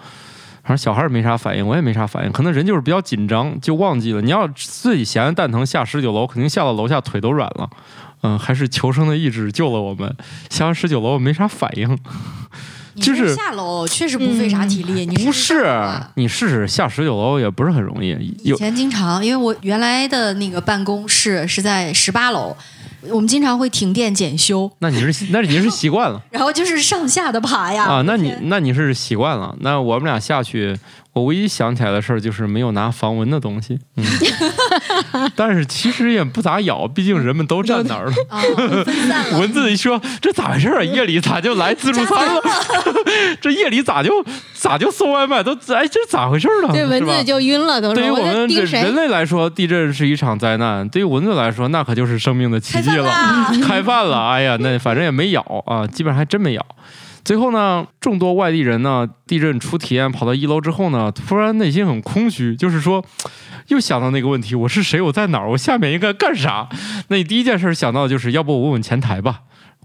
[0.63, 4.21] 反正小孩儿没啥反应，我也没啥反应，可能人就是比较紧张，就忘记了。
[4.21, 7.69] 你要自己闲着蛋疼下十九楼，肯定下到楼下腿都软了。
[8.23, 10.15] 嗯，还是求生的意志救了我们。
[10.49, 11.97] 下完十九楼我没啥反应，
[12.95, 15.65] 就是下楼确实不费啥体力，你不是
[16.15, 18.11] 你试试下十九楼也不是很容易。
[18.43, 22.55] 以前经常，因为我原来的那个办公室是在十八楼，
[23.09, 27.83] 我们经常会停电检修，那你是那你是习惯了然后就是上下的爬呀。
[27.83, 28.01] 啊？
[28.05, 29.55] 那你那你是习惯了。
[29.59, 30.77] 那我们俩下去，
[31.13, 33.79] 我唯一想起来的事儿就是没有拿防蚊的东西。
[33.97, 34.03] 嗯，
[35.35, 38.13] 但是其实也不咋咬，毕竟人们都站那儿了。
[39.39, 40.83] 蚊子一说这咋回事儿啊？
[40.83, 42.41] 夜里咋就来自助餐了？
[43.39, 46.69] 这夜里咋就咋就送外卖都哎这咋回事儿呢？
[46.73, 48.95] 对蚊子就晕了，都对于我们这人？
[48.95, 53.11] 类来说，地震是一场灾难；对于蚊子来说，那可就是生命的奇迹了。
[53.61, 56.65] 开饭了，哎呀，那反正也没咬啊，基本上还真没咬。
[57.23, 63.03] 最后呢，众多外地人呢，地震初体验跑到一楼之后呢，突然内心很空虚，就是说，
[63.67, 64.99] 又想到那个问题：我是谁？
[65.01, 65.49] 我在哪儿？
[65.51, 66.67] 我下面应该干啥？
[67.07, 69.41] 那你第一件事想到就是，要不我问问前台吧。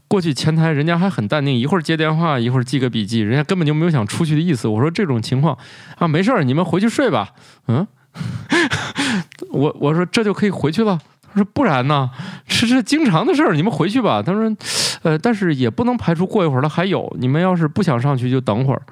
[0.09, 4.67] 过去前台人家还很淡定，一会儿接电话，一会儿记个笔记，人家根本就没有想出去的意思。
[4.67, 5.57] 我说这种情况
[5.99, 7.29] 啊，没事儿，你们回去睡吧。
[7.67, 7.87] 嗯，
[9.53, 10.99] 我我说这就可以回去了。
[11.33, 12.11] 他说不然呢？
[12.47, 14.23] 这是经常的事儿，你们回去吧。
[14.23, 14.51] 他说，
[15.03, 17.15] 呃，但是也不能排除过一会儿了还有。
[17.19, 18.83] 你们要是不想上去，就等会儿。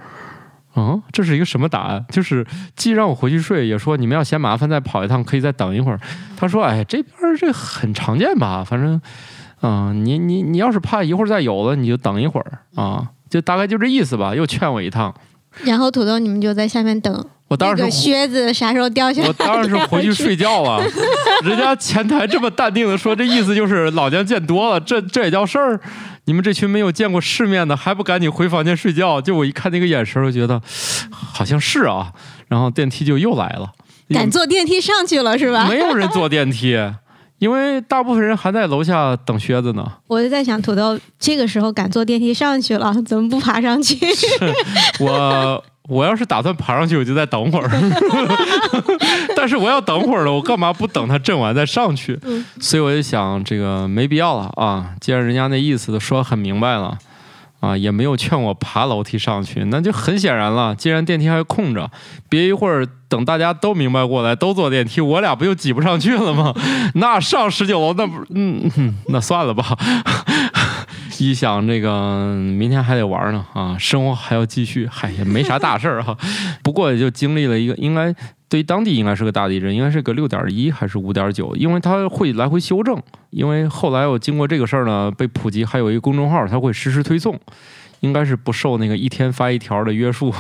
[0.77, 2.05] 嗯，这是一个什么答案？
[2.11, 5.99] 就是既让我回去睡，也说你们要嫌麻烦再跑一趟，可以再等一会儿。
[6.37, 8.63] 他说，哎，这边这很常见吧？
[8.63, 9.01] 反正，
[9.61, 14.35] 啊、你你你要是怕一会儿再有了，你就等一会儿啊，就大概就这意思吧。
[14.35, 15.15] 又劝我一趟。
[15.65, 19.29] 然后土豆你们就在下面等我当然是那个靴子啥时候掉下来。
[19.29, 20.85] 我当然是回去睡觉了。
[21.45, 25.81] 人家前台这么淡定的说，这意思就是老娘见多了，这这也叫事儿？
[26.25, 29.21] 你们这群没有见过世面的，还不赶紧回房间睡觉？
[29.21, 30.61] 就我一看那个眼神，我觉得
[31.11, 32.13] 好像是啊。
[32.49, 33.71] 然后电梯就又来了，
[34.09, 35.69] 敢坐电梯上去了是吧？
[35.69, 36.77] 没有人坐电梯，
[37.39, 39.87] 因为大部分人还在楼下等靴子呢。
[40.07, 43.99] 我就在想，土豆这个时候敢坐电梯上去了，怎么不爬上去？
[45.01, 47.71] 我我要是打算爬上去，我就再等会儿。
[49.37, 52.19] 但是我要等会儿了，我干嘛不等他震完再上去？
[52.23, 54.95] 嗯所以我就想，这个没必要了啊。
[55.01, 56.99] 既然人家那意思都说很明白了。
[57.61, 60.75] 啊，也没有劝我爬楼梯上去，那就很显然了。
[60.75, 61.91] 既然电梯还空着，
[62.29, 66.55] 别一会儿等大家都明白过来，都坐电梯，我俩不就挤不上去了吗？
[66.97, 69.77] 那上十九楼，那不嗯嗯，那算了吧。
[71.19, 76.15] 一想这个明天还得玩呢啊，生活还要继续，嗨，也没啥大事儿哈。
[76.63, 78.15] 不过也就经历了一个，应该
[78.49, 83.03] 对于当地应该是个大地震，应该是个六点一还是五点九，因为它会来回修正。
[83.31, 87.39] 因为后来我经过这个事儿呢，被普及，还有一个公众号，它会实时推送。
[88.01, 90.33] 应该是不受那个一天发一条的约束，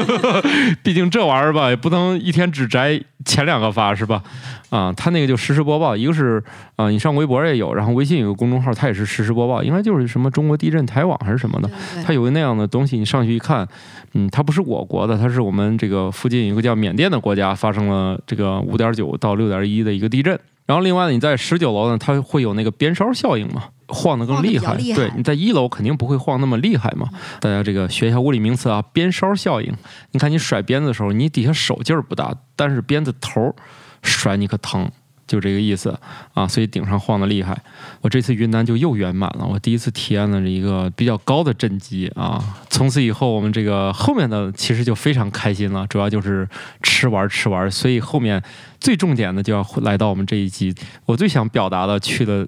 [0.82, 4.22] 毕竟这玩意儿吧，也不能一天只摘前两个发是吧？
[4.70, 6.42] 啊，他那个就实时播报，一个是
[6.76, 11.70] 啊，你上微博也有，然后微信有个公众号，它也是实时播报，应该就是什么中国地震台网还是什么的，
[12.04, 13.66] 它有个那样的东西，你上去一看，
[14.14, 20.38] 嗯，它不是我国的，它是我们这个附近一个叫缅甸的国家发生了这个五点九到六点一的一个地震。
[20.66, 24.76] 然后另外呢，你在十九楼呢，它会有那个鞭梢效应嘛，晃得更厉害。
[24.76, 27.08] 对，你在一楼肯定不会晃那么厉害嘛。
[27.40, 29.72] 大家这个学一下物理名词啊，鞭梢效应。
[30.10, 33.54] 你看你甩鞭子的时候，你底下手劲儿不大，但是鞭子头儿
[34.02, 34.90] 甩你可疼。
[35.26, 35.98] 就这个意思
[36.34, 37.58] 啊，所以顶上晃得厉害。
[38.02, 42.38] 我这次云南就又圆满了，我第一次体验了一个比较高的震击啊。
[42.68, 46.46] 从此以后，我们这个后面的其实就非常开心了，主要就是
[46.82, 47.70] 吃玩吃玩。
[47.70, 48.40] 所以后面
[48.78, 50.74] 最重点的就要来到我们这一集，
[51.06, 52.46] 我最想表达的去的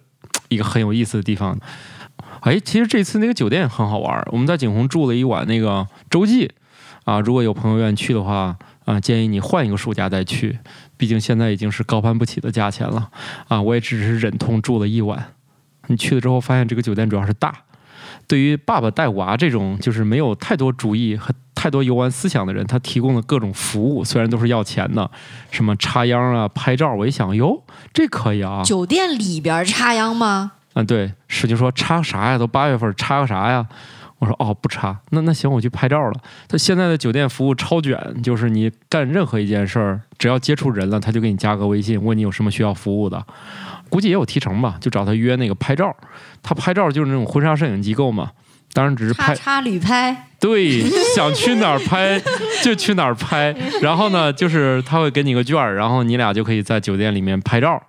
[0.48, 1.58] 一个很有意思的地方。
[2.40, 6.50] 哎，其实这次那个酒店很好玩儿，我们在景洪住了一晚那个洲际
[7.04, 10.58] 啊，如果有朋友愿意去的话啊，建议你换一个暑假再去，
[10.96, 13.10] 毕竟现在已经是高攀不起的价钱了
[13.48, 13.60] 啊。
[13.60, 15.32] 我也只是忍痛住了一晚，
[15.88, 17.52] 你去了之后发现这个酒店主要是大，
[18.28, 21.34] 对于爸爸带娃这种就是没有太多主意和
[21.66, 25.10] 太多游玩思想的人，他提供的各种服务，虽然都是要钱的，
[25.50, 26.94] 什么插秧啊、拍照。
[26.94, 27.60] 我一想，哟，
[27.92, 28.62] 这可以啊。
[28.62, 30.52] 酒店里边插秧吗？
[30.74, 32.38] 嗯，对，使劲说插啥呀？
[32.38, 33.66] 都八月份，插个啥呀？
[34.20, 34.96] 我说哦，不插。
[35.10, 36.12] 那那行，我去拍照了。
[36.46, 43.26] 他现在的酒店服务超卷，就是你干任何一件事儿，只要接触人了，他就给你加个微信，问你有什么需要服务的。
[43.88, 45.92] 估计也有提成吧，就找他约那个拍照。
[46.44, 48.30] 他拍照就是那种婚纱摄影机构嘛，
[48.76, 49.34] 当然只是拍。
[49.34, 50.82] 叉叉旅拍，对，
[51.14, 52.20] 想去哪儿拍
[52.62, 53.56] 就去哪儿拍。
[53.80, 57.82] 然后呢， 就是他会给你个券儿，然后你俩就可以在酒店里面拍照。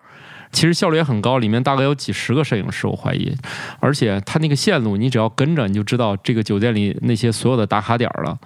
[0.54, 3.36] 其实效率也很高，里面大概有几十个摄影师，我怀疑。
[3.82, 8.38] 而且他那个线路，你只要跟着，你就知道这个酒店里那些所有的打卡点儿了。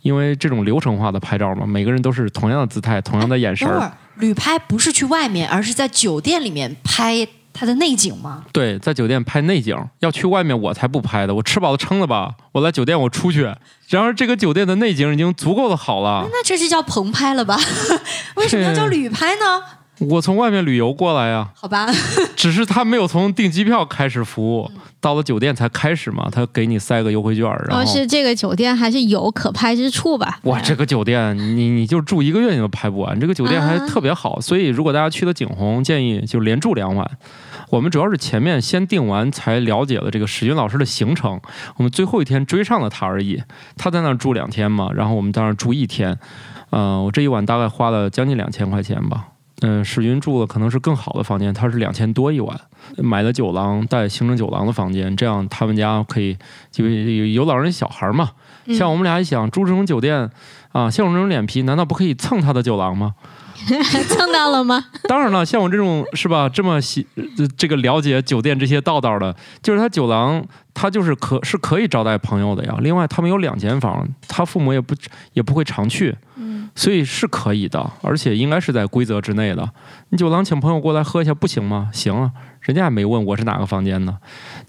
[0.00, 3.72] 因为这种流程化的拍照嘛，每个人都是同样的姿态，同样的眼神儿。
[3.72, 8.44] 等会儿旅拍不是去外面，而是在酒店里面拍它的内景吗？
[8.52, 11.34] 对，在酒店拍内景，要去外面我才不拍的。
[11.34, 12.34] 我吃饱了撑了吧？
[12.52, 13.42] 我来酒店我出去。
[13.88, 16.26] 然而这个酒店的内景已经足够的好了。
[16.30, 17.58] 那这就叫棚拍了吧？
[18.36, 19.62] 为什么要叫旅拍呢？
[20.08, 21.86] 我从外面旅游过来呀、好吧，
[22.34, 26.28] 只是他没有从订机票开始服务，到了酒店才开始嘛。
[26.32, 30.38] 他给你塞个优惠券，然然后后是这个酒店还是有可拍之处吧？
[30.44, 37.08] 哇，这个酒店你你就住一个月你都拍不完，这个酒店还啊特别好，所以如果大家去了景洪，建议就连住两晚。
[37.68, 41.40] 我们主要是前面先订完，才了解了这个史军老师的行程，
[41.76, 43.40] 我们最后一天追上了他而已。
[43.76, 46.18] 他在那儿住两天嘛，然后我们在那儿住一天，
[46.70, 49.26] 嗯、我这一晚大概花了将近两千块钱吧。
[49.60, 52.58] 嗯，史云住的可能是更好的房间，他是两千多一晚，
[52.96, 56.36] 买了酒廊带行政酒廊的房间，这样他们家可以
[56.70, 58.30] 就有有老人小孩嘛。
[58.66, 60.30] 嗯像我们俩一想住这种酒店
[60.72, 63.14] 啊，像我这种脸皮，难道不可以蹭他的酒廊吗？
[64.08, 64.84] 蹭到了吗？
[65.08, 70.44] 当然了，像我这种是吧，这么喜呃这个了解酒店这些道道的，就是他酒廊，
[70.74, 72.76] 他就是可是可以招待朋友的呀。
[72.80, 74.94] 另外，他们有两间房，他父母也不
[75.34, 79.68] 也不会常去，嗯，所以是可以的，而且应该是在规则之内的。
[80.10, 81.90] 你酒廊请朋友过来喝一下不行吗？
[81.92, 82.30] 行啊，
[82.60, 84.18] 人家也没问我是哪个房间呢。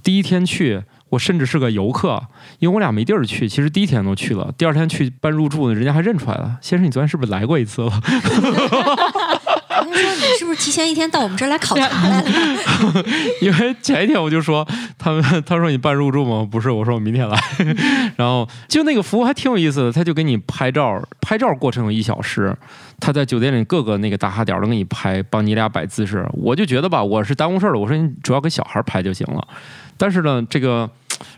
[0.04, 0.82] 第一天去，
[1.12, 2.24] 我甚至是个游客，
[2.60, 3.48] 因为我俩没地儿去。
[3.48, 7.92] 其实第一天都去了，第二天去办入住呢，人家还认出来了，先生，你昨天是不是来过一次了？
[9.84, 12.30] 我 跟你说，你是不是提前一天到我们这儿来考察来了？
[13.42, 14.66] 因为前一天我就说
[14.98, 16.48] 他们他说你办入住吗？
[16.50, 17.38] 不是，我说我明天来。
[18.16, 22.56] 然后就那个服务还挺有意思的，他就给你拍照，拍照过程有一小时，
[23.02, 26.26] 他在酒店里各个那个打卡点都给你拍，帮你俩摆姿势。
[26.34, 29.46] 我就觉得吧，我是耽误事儿了，我说你主要给小孩拍就行了。
[29.98, 30.90] 但是呢，这个。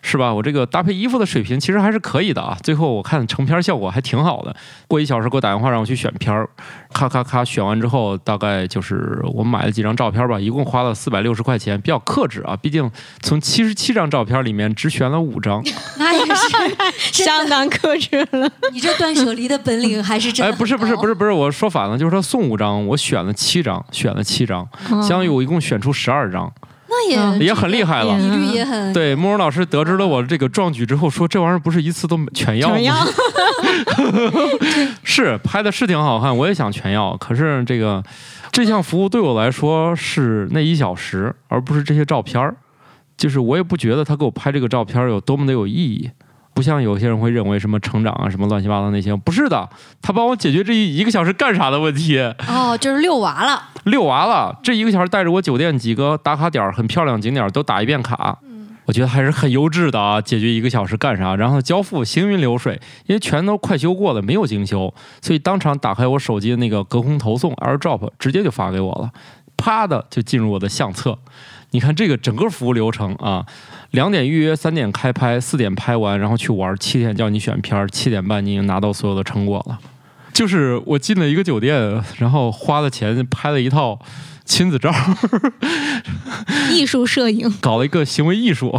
[0.01, 0.33] 是吧？
[0.33, 2.57] 我这个搭配衣服的水平其实还是可以的啊。
[2.61, 4.55] 最后我看成片效果还挺好的。
[4.87, 6.49] 过一小时给我打电话让我去选片儿，
[6.93, 12.55] 咔咔咔选完之后，大概就是我买了几张照片吧，一共花了四百六十块钱，比较克制啊。
[12.55, 12.89] 毕竟
[13.21, 15.63] 从七十七张照片里面只选了五张，
[15.97, 18.49] 那也是相当克制了。
[18.71, 20.45] 你这断舍离的本领还是真。
[20.45, 26.51] 哎，不是不是不是不是，我说反了，就是他送五张，我选了七张，选了七张，相当于我一共选出十二张。
[26.93, 29.15] 那也也很厉害了，比率也很对。
[29.15, 32.77] 慕容老师得知了我这个壮举之后，说这玩意儿不是一次都全要吗？
[35.03, 37.17] 是拍的是挺好看，我也想全要。
[37.17, 38.03] 可是这个
[38.51, 42.55] 这项服务对我来说是那一小时，而不是这些照片儿。
[43.15, 46.09] 就是我也不觉得他给我拍这个照片有多么的有意义。
[46.53, 49.67] 不像有些人会认为什么成长啊，什么乱七八糟那些，不是的，
[50.01, 52.19] 他帮我解决这一一个小时干啥的问题。
[52.47, 53.69] 哦，就是遛娃了。
[53.85, 58.37] 遛娃了，这一个小时带着我酒店几个打卡点很漂亮景点都打一遍卡。
[58.43, 60.21] 嗯，我觉得还是很优质的啊。
[60.21, 61.35] 解决一个小时干啥？
[61.35, 69.11] 然后交付行云流水，因为全都快修过了，没有精修，所以当场打开我手机的那个隔空投送 AirDrop，直接就发给我了，
[69.57, 71.17] 啪的就进入我的相册。
[71.71, 73.43] 你看这个整个服务流程啊，
[73.93, 79.79] 两点预约，三点开拍，四点拍完，然后去玩，七点叫你选片儿，七点半你已经拿到所有的成果了。
[80.33, 83.99] 就是我进了一个酒店，然后花了钱拍了一套
[84.45, 84.91] 亲子照，
[86.71, 88.77] 艺术摄影， 搞了一个行为艺术。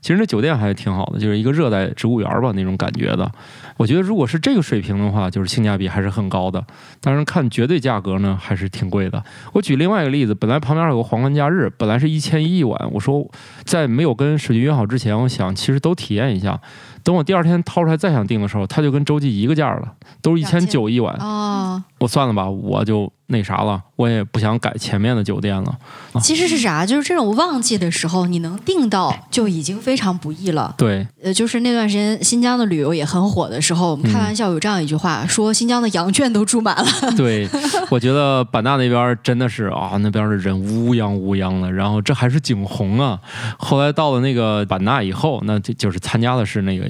[0.00, 3.30] 其实那酒店还挺好的，就是一个热带植物园吧那种感觉的。
[3.76, 6.64] 我觉得如果是这个水平的话，就是性价比还是很高的。
[7.00, 9.22] 当然看绝对价格呢，还是挺贵的。
[9.52, 12.78] 我举另外一个例子，本来旁边有个皇冠假日，本来是一千一一晚。
[12.92, 13.26] 我说
[13.64, 16.60] 在没有跟水军约好之前，我想其实都体验一下。
[17.02, 21.16] 等我第二天掏出来再想订的时候，他就跟洲际一个价了，都是一千九一晚。
[21.16, 23.10] 哦，我算了吧，我就。
[23.30, 25.78] 那啥了，我也不想改前面的酒店了。
[26.20, 26.84] 其实是啥？
[26.84, 30.74] 就是这种旺季的时候，你能订到就已经非常不易了。
[30.76, 36.86] 对，呃，就是那段时间新疆的旅游也很火的时候，我们开玩笑有这样一句话，说新疆的羊圈都住满了。
[37.16, 37.48] 对，
[37.88, 41.70] 我觉得版纳那边真的是啊，那边的人乌泱乌泱的。
[41.70, 43.20] 然后这还是景洪啊。
[43.56, 46.84] 后来到了那个版纳以后，那就就是参加的是那个，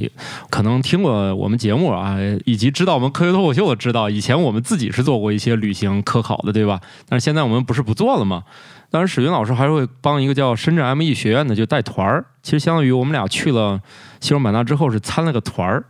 [0.49, 2.17] 可能听过我们节目啊，
[2.47, 6.30] 以及知道我们科学脱口秀的知道，以前我们自己是做过一些旅行科考。
[6.31, 6.81] 好的，对吧？
[7.09, 8.45] 但是现在我们不是不做了吗？
[8.89, 12.25] 当然，史云老师还会帮一个叫深圳 M E 学院的就带团儿。
[12.41, 13.81] 其实相当于我们俩去了
[14.21, 15.85] 西双版纳之后是参了个团儿。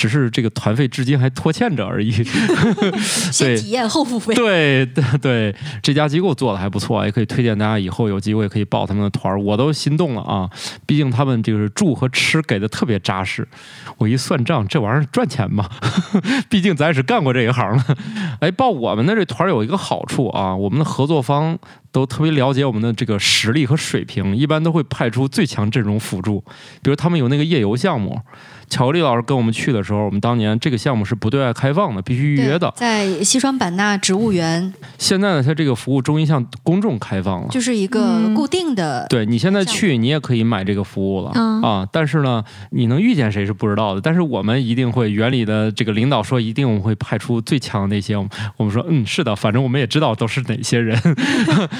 [0.00, 2.10] 只是这个团费至今还拖欠着而已。
[3.30, 4.34] 先体验后付费。
[4.34, 9.38] 对对对，这家机构做的还不错，也可以推荐大家以后有机会可以报他们的团儿。
[9.38, 10.48] 我都心动了啊！
[10.86, 13.46] 毕竟他们就是住和吃给的特别扎实。
[13.98, 15.68] 我一算账，这玩意儿赚钱嘛？
[16.48, 17.96] 毕竟咱也是干过这一行的。
[18.40, 21.58] 哎，报我们的这团有一个好处啊，我们的合作方
[21.92, 26.40] 都特别了解我们的这个实力和水平，一般都会派出最强阵容辅助。
[26.82, 28.20] 比如他们有那个夜游项目。
[28.70, 32.72] 巧克力老师跟我们去的时候，我们当年这个项目是不对外开放的，必须预约的。
[32.76, 34.72] 在西双版纳植物园。
[34.96, 39.04] 现在呢，它这个服务终于向公众开放了，就是一个固定的。
[39.10, 41.32] 对你现在去，你也可以买这个服务了
[41.66, 41.84] 啊。
[41.90, 44.00] 但是呢，你能遇见谁是不知道的。
[44.00, 48.16] 但是我们一定会，园里的这个领导说，一定会派出最强的那些。
[48.56, 50.96] 我们说，嗯，是的，反正我们也知道都是哪些人。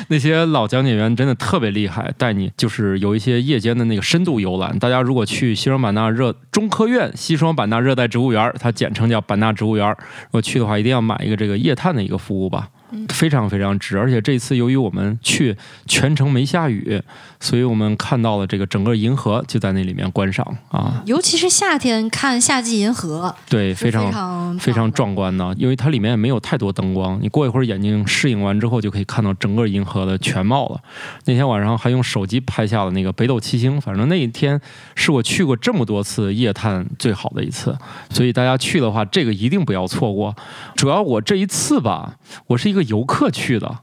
[0.09, 4.79] 那些老讲解员真的特别厉害，带你就是有一些夜间的那个深度游览。
[4.79, 6.91] 大家如果去西双版纳热中科。
[6.91, 9.89] 院西双版纳热带植物园，它简称叫版纳植物园。
[9.91, 12.69] 如果去的话，一定要买一个这个夜探的一个服务吧。
[13.09, 17.01] 非常非常值，而且这次由于我们去全程没下雨，
[17.39, 21.03] 所以我们看到了这个整个银河就在那里面观赏啊。
[21.07, 25.55] 尤其是夏天看夏季银河，对，非常非常壮观呢。
[25.57, 30.81] 因为它里面也没有太多灯光，你过一会儿眼睛适应完之后，就可以看到整个银河的全貌了。
[31.27, 34.61] 那天晚上还用手机拍下了那个北斗七星，反正那一天
[34.95, 37.77] 是我去过这么多次夜探最好的一次。
[38.11, 40.35] 所以大家去的话，这个一定不要错过。
[40.75, 42.17] 主要我这一次吧，
[42.47, 42.80] 我是一个。
[42.85, 43.81] 游客去的，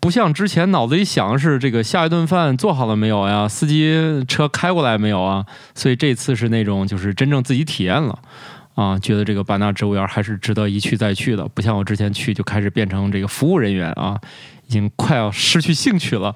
[0.00, 3.46] 不像之前脑子里想的是这个下一顿饭做好了没有呀？
[3.46, 5.44] 司机车开过来没有啊？
[5.74, 8.18] 所以这次是那种就是真正自己体验了
[8.74, 11.46] 啊，觉得这个版纳植物园还是值得一去再去的。
[11.48, 14.18] 不像我之前去就开始变成这个服务人员啊，
[14.70, 16.32] 已经快要失去兴趣了。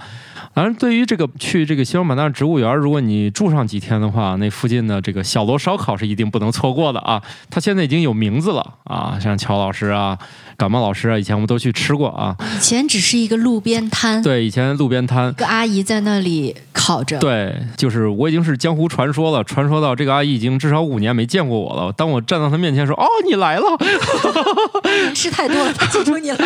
[0.53, 7.23] 反正对于这个去这个西双版纳植物园，如果你住上几天的话，那附近的这个小罗烧烤是一定不能错过的啊！
[7.49, 10.17] 它现在已经有名字了啊，像乔老师啊、
[10.57, 12.37] 感冒老师啊，以前我们都去吃过啊。
[12.57, 17.19] 以前只是一个路边摊，对，以前路边摊，一个阿姨在那里烤着。
[17.19, 21.93] 对，就是我已经是江湖传说了，传说到这个阿姨已经至少五年没见过我了。
[21.93, 23.65] 当我站到她面前说：“哦，你来了。”
[25.15, 26.39] 吃太多了，记住你了。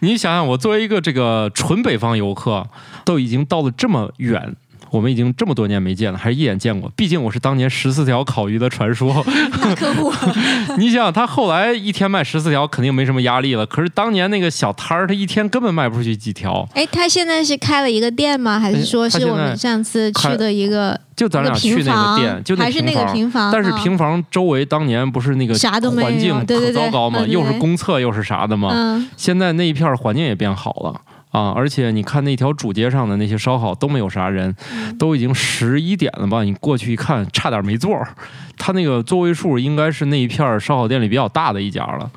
[0.00, 2.66] 你想想，我作为一个这个纯北方游客，
[3.04, 4.56] 都已经到了这么远。
[4.90, 6.90] 我们已经这么多年没见了，还是一眼见过。
[6.96, 9.22] 毕竟我是当年十四条烤鱼的传说。
[9.76, 10.12] 客户，
[10.78, 13.66] 你想想，他后来一天卖十四条，肯定没什么压力了。
[13.66, 16.66] 可是当年那个小摊儿，他一天根本卖不出去几条。
[16.74, 18.58] 哎，他现在是开了一个店吗？
[18.58, 20.98] 还是说是我们上次去的一个？
[21.16, 23.50] 就咱俩去那个店，就还是那个平房。
[23.50, 27.24] 但是平房周围当年不是那个啥环境可糟糕吗？
[27.26, 28.70] 又是公厕又是啥的吗？
[28.72, 29.08] 嗯。
[29.16, 31.00] 现在那一片环境也变好了。
[31.36, 31.52] 啊！
[31.54, 34.56] 而且你看那条主街上的那些烧烤都没有啥人，
[34.98, 36.42] 都已经十一点了吧？
[36.42, 38.08] 你过去一看，差点没座儿。
[38.56, 42.10] 他那个座位数应该是那一片烧烤店里比较大的一家了。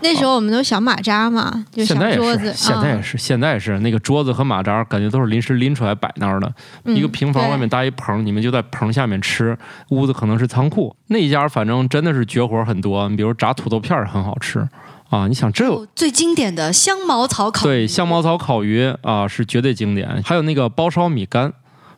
[0.00, 2.52] 那时候我们都小马扎嘛，就小桌子。
[2.54, 6.50] 现在也是，现在也是那个桌子和马扎，感觉都是临时拎出来摆那儿的。
[6.84, 9.56] 一个平房外面搭一棚，你们就在棚下面吃。
[9.90, 10.96] 屋子可能是仓库。
[11.08, 14.66] 那一家反正真的是绝活很多，你比如炸土豆片很好吃。
[15.14, 20.20] 啊，你想这有最经典的香茅草烤对香茅草烤鱼啊，是绝对经典。
[20.24, 21.52] 还有那个包烧米干，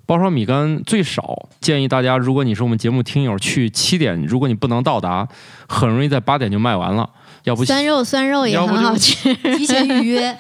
[0.05, 5.27] 包烧米干最少建议大家，如果你是我们节目听友，去七点，如果你不能到达，
[5.67, 7.09] 很容易在八点就卖完了。
[7.45, 10.37] 要不酸肉酸肉也很好吃， 提前预约。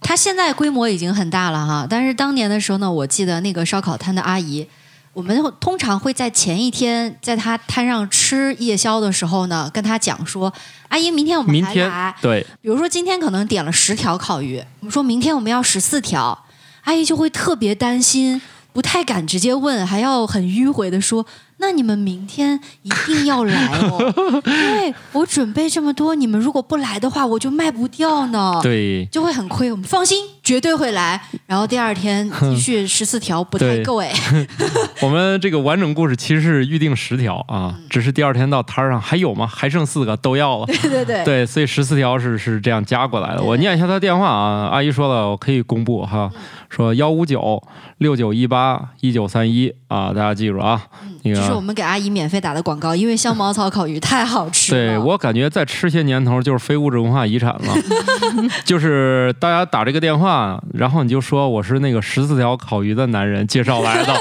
[0.00, 4.68] 它现在规模已经很大了哈，但是当年的时候呢，我记得那个烧烤摊的阿姨。
[5.14, 10.52] 我们通常会在前一天，在他摊上吃夜宵的时候呢，跟他讲说
[10.90, 16.36] ：“阿姨，明天我们还来。”对，比如说今天可能点了十条烤鱼，我们说明天我们要十四条，
[16.82, 18.42] 阿姨就会特别担心，
[18.72, 21.24] 不太敢直接问，还要很迂回的说。
[21.58, 24.12] 那你们明天一定要来哦，
[24.46, 28.58] 因为我准备这么多，你们如果不来的话，我就卖不掉呢。
[28.62, 29.70] 对，就会很亏。
[29.70, 31.20] 我们放心，绝对会来。
[31.46, 34.12] 然后第二天继续 十四条，不太够哎。
[35.00, 39.46] 我们这个完整故事其实是预定十条啊，只是第二天到摊上还有吗？
[39.46, 40.66] 还剩四个都要了。
[40.66, 43.42] 对对对，对，所以十四条是是这样加过来的。
[43.42, 46.30] 我念一下他电话啊，阿姨说了，我可以公布哈，
[46.74, 47.62] 说幺五九
[47.98, 50.82] 六九一八一九三一啊，大家记住啊。
[51.22, 54.98] 这是我们给阿姨免费打的广告，因为香茅草烤鱼太好吃了。
[54.98, 57.74] 对我感觉再吃些年头就是非物质文化遗产了。
[58.66, 64.12] 就是大家打这个电话，然后你就说我是那个十四条烤鱼的男人介绍来的，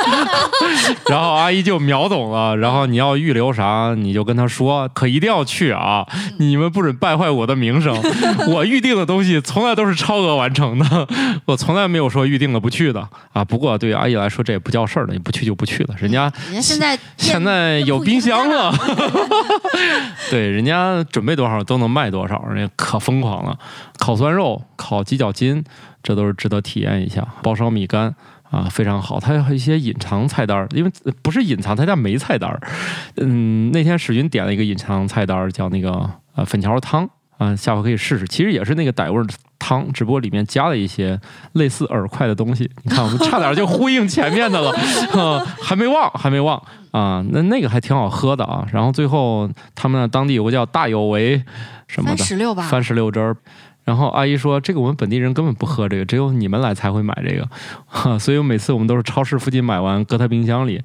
[1.09, 2.55] 然后阿姨就秒懂了。
[2.55, 6.05] 然后你要预留啥，你就跟他说，可一定要去啊！
[6.37, 7.97] 你们不准败坏我的名声。
[8.47, 11.07] 我预定的东西从来都是超额完成的，
[11.45, 13.45] 我从来没有说预定了不去的啊。
[13.45, 15.95] 不过对于阿姨来说，这也不叫事儿了，你不去就不去了。
[15.97, 16.29] 人家
[16.59, 16.99] 现在。
[17.15, 18.73] 现在有冰箱了，
[20.29, 23.57] 对，人家准备多少都能卖多少，人家可疯狂了。
[23.97, 25.63] 烤酸肉、烤鸡脚筋，
[26.01, 27.25] 这都是值得体验一下。
[27.41, 28.13] 包烧米干
[28.51, 29.19] 啊，非常好。
[29.19, 30.91] 它有一些隐藏菜单，因为
[31.21, 32.59] 不是隐藏，它叫没菜单。
[33.17, 38.27] 嗯，那天史军点了一个隐藏菜单，叫那个呃粉条汤啊，下回可以试试。
[38.27, 39.25] 其实也是那个傣味
[39.59, 41.19] 汤，只不过里面加了一些
[41.53, 42.69] 类似饵块的东西。
[42.83, 44.71] 你看，我们差点就呼应前面的了，
[45.61, 46.61] 还没忘，还没忘。
[46.91, 48.67] 啊，那那个还挺好喝的啊。
[48.71, 51.43] 然后最后他们那当地有个叫大有为
[51.87, 53.35] 什么的番石榴吧，番石榴汁儿。
[53.83, 57.47] 然后阿姨说：“这个我们本地人根本不喝这个，只有你们来才会买这个。
[58.19, 60.81] ”所以每次我们都是超市附近买完，搁他冰箱里。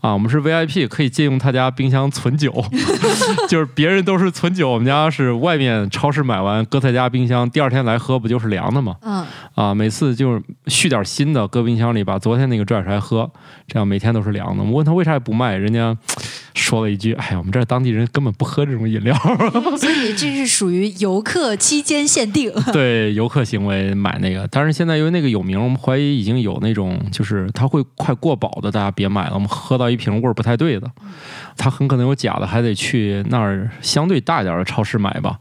[0.00, 2.52] 啊，我们是 VIP，可以借用他家冰箱存酒，
[3.50, 8.94] 就是别人都是存酒，我们家是外面超市买完搁他家冰箱，第二天来喝不就是凉的吗？
[9.02, 9.26] 嗯。
[9.56, 13.28] 啊，每次就是续点新的，搁冰箱里，把昨天那个拽出来喝，
[13.66, 14.62] 这样每天都是凉的。
[14.62, 15.96] 我问他为啥也不卖，人家
[16.58, 19.16] 说了一句：“哎呀，我们这儿当地人根本不喝这种饮料。
[19.76, 22.52] ”所以这是属于游客期间限定。
[22.72, 29.88] 对，游客行为买那个，但是现在因为那个有名，我们怀疑已经有那种就是它会快过保的，大家别买了，我们喝到。
[29.88, 30.90] 一瓶味儿不太对的，
[31.56, 35.38] 它很可能有假的，还得去那儿相对大一点的超市买吧。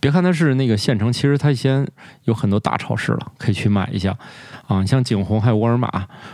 [0.00, 1.86] 别看它是那个县城，其实它先
[2.24, 4.16] 有很多大超市了，可以去买一下
[4.72, 4.84] 啊。
[4.86, 5.88] 像景洪还有沃尔玛，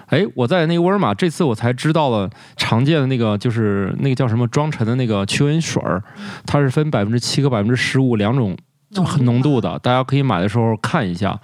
[0.06, 6.02] 哎，我在那个沃尔玛这次我才知道了常见的那个就是那个叫什么装陈的那个驱蚊水儿，
[6.46, 8.56] 它是分百分之七和百分之十五两种
[9.04, 11.38] 很浓度的，大家可以买的时候看一下。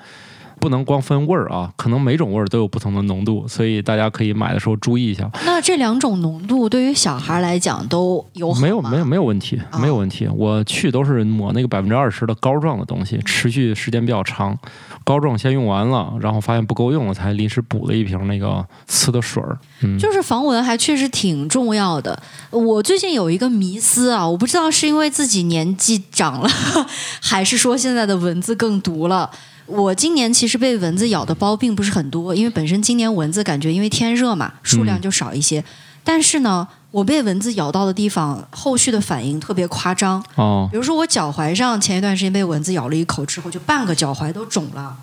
[0.61, 5.29] 不能光分味儿啊，可能每种味儿都有不同的浓度，所以大家可以买的时候注意一下。
[5.45, 10.27] 那这两种浓度对于小孩来讲都有没有没有没有问题，没有问题。
[10.35, 14.57] 我去都是抹那个百分之二十的膏状的东西，持续时间比较长。
[15.05, 19.59] 膏状先用完了，然后发现不够用了，才临时补了一瓶那个呲的水儿。
[19.83, 22.19] 嗯，就是防蚊还确实挺重要的。
[22.51, 26.49] 我最近有一个迷思啊，我不知道是因为自己年纪长了，
[27.21, 29.31] 还是说现在的蚊子更毒了。
[29.67, 35.65] 我今年其实被蚊子咬的包并不是很多，因为本身今年蚊子感觉因为天热嘛，数量就少一些。
[36.03, 40.23] 但是呢，我被蚊子咬到的地方，后续的反应特别夸张。
[40.35, 44.95] 哦比如说我脚踝上前一段时间被蚊子咬了一口之后，就半个脚踝都肿了。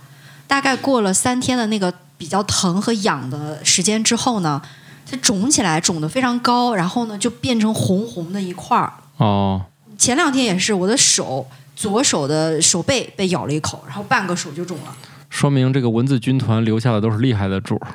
[0.45, 4.61] 大概过了三天的那个比较疼和痒的时间之后呢，
[5.09, 8.93] 它肿起来，肿得非常高，然后呢就变成红红的一块儿。
[9.17, 9.61] 哦，
[9.97, 11.47] 前两天也是，我的手
[11.81, 14.95] 左手的手背被咬了一口，然后半个手就肿了。
[15.29, 17.87] 说明这个蚊子军团留下的都是厉害的主儿。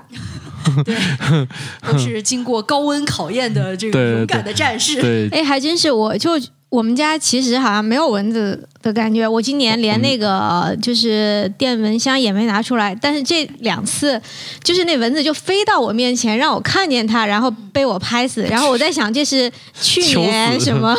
[1.86, 5.00] 都是经过高温考验的这对对个勇敢的战士。
[5.00, 6.32] 对，哎，还真是，我就
[6.68, 9.28] 我们家其实好像没有蚊子的感觉。
[9.28, 14.20] 我今年连那个就是电蚊香也没拿出来，但是这两次
[14.64, 18.42] 就是那蚊子就飞到我面前，让我看见它，然后被我拍死。
[18.42, 20.96] 然后我在想，这是去年什么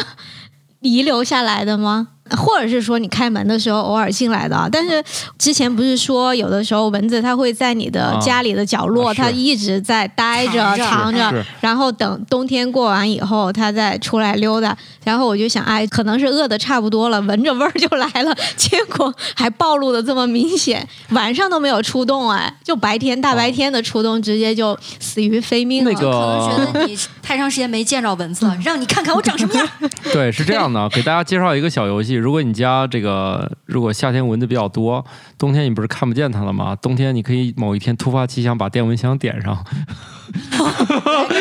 [0.79, 2.07] 遗留下来的吗？
[2.35, 4.67] 或者是说你开门的时候偶尔进来的啊？
[4.71, 5.03] 但是
[5.37, 14.75] 之前不是说有的时候蚊子它会在你的啊家里的角落，啊它一直在待着藏着然后等冬天过完以后，它再出来溜达。
[15.03, 25.91] 然后我就想，哎，可能是饿的差不多了，闻着味儿就来了，结果还暴露的这么明显，晚上都没有出动，哎，就白天大白天的出动，直接就死于非命了。
[25.91, 29.65] 那个可能觉得你太长时间没见着蚊子了，让你看看我长什么样。
[30.11, 32.16] 对，是这样的， 给大家介绍一个小游戏。
[32.17, 35.03] 如果你家这个如果夏天蚊子比较多，
[35.37, 36.75] 冬天你不是看不见它了吗？
[36.81, 39.65] 冬天你可以某一天突发奇想把电蚊香点上，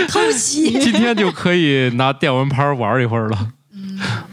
[0.09, 3.53] 偷袭 今天就可以拿电蚊拍玩一会儿了。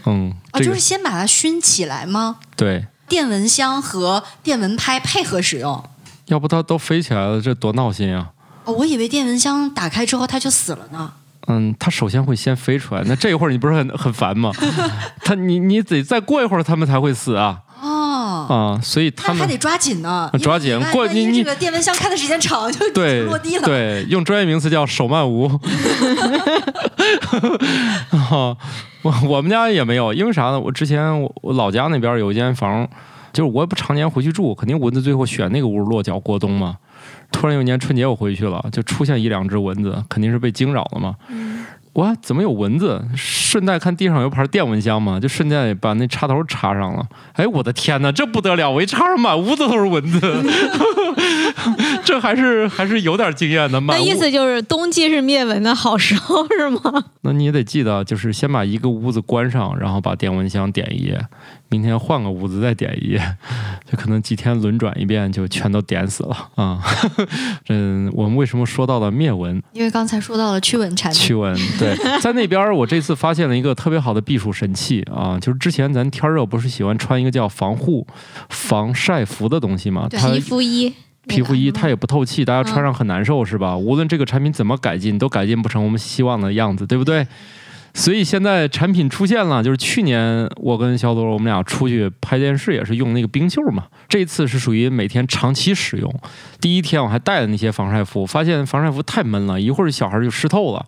[0.06, 2.38] 嗯，啊，这个就是先把它熏起来吗？
[2.56, 5.84] 对，电蚊香和电蚊拍配合使用。
[6.28, 8.32] 要不它都飞起来了，这多闹心啊！
[8.66, 11.14] 哦，我以为电蚊香打开之后它就死了呢。
[11.48, 14.52] 嗯，它首先会先飞出来， 那这一会儿你不是很很烦吗？
[15.24, 18.80] 它你你得再过一会儿它们才会死啊哦，啊！
[18.82, 23.64] 所以他们还得抓紧呢，抓紧过你你这个电蚊香开的时间长就对落地了。
[23.64, 25.48] 对，用专业名词叫手慢无。
[28.10, 28.56] 啊，
[29.04, 30.60] 我我们家也没有，因为啥呢？
[30.60, 32.88] 我之前我我老家那边有一间房，
[33.34, 36.78] 就是我也不常年回去住，肯定蚊子最后选那个屋落脚过冬嘛。
[37.34, 41.16] 突然有一年春节我回去了，就出现一两只蚊子，肯定是被惊扰了嘛。
[41.94, 43.04] 哇，怎么有蚊子？
[43.16, 47.06] 顺带看地上有盘电蚊香嘛，就顺带把那插头插上了。
[47.34, 48.72] 哎，我的天哪，这不得了！
[48.72, 50.20] 我一插上，满屋子都是蚊子，
[52.04, 53.80] 这还是还是有点经验的。
[53.82, 57.04] 那意思就是冬季是灭蚊的好时候是吗？
[57.22, 61.24] 那你也得记得，就是先把一个屋子关上，然后把电蚊香点一夜，
[61.74, 63.38] 明天换个屋子再点一夜，
[63.92, 66.80] 就可能几天轮转一遍，就全都点死了啊。
[67.70, 69.60] 嗯，我们为什么说到了灭蚊？
[69.74, 78.06] 因为刚才说到了驱蚊产品，驱蚊， 对，在那边我这次发现了一个特别好的避暑神器啊，就是之前咱天热不是喜欢穿一个叫防护
[78.50, 80.06] 防晒服的东西吗？
[80.08, 80.94] 对皮肤衣，
[81.28, 83.76] 皮肤衣它也不透气，大家穿上很难受，是吧？
[83.76, 87.26] 无论这个产品怎么改进，都改进不成我们希望的样子，对不对？
[87.94, 96.14] 所以现在产品出现了，就是去年我跟小朵我们俩出去拍电视也是用那个冰袖嘛，这次是属于每天长期使用。
[96.60, 100.84] 第一天我还带了那些防晒服，发现防晒服太闷了，一会儿小孩就湿透了。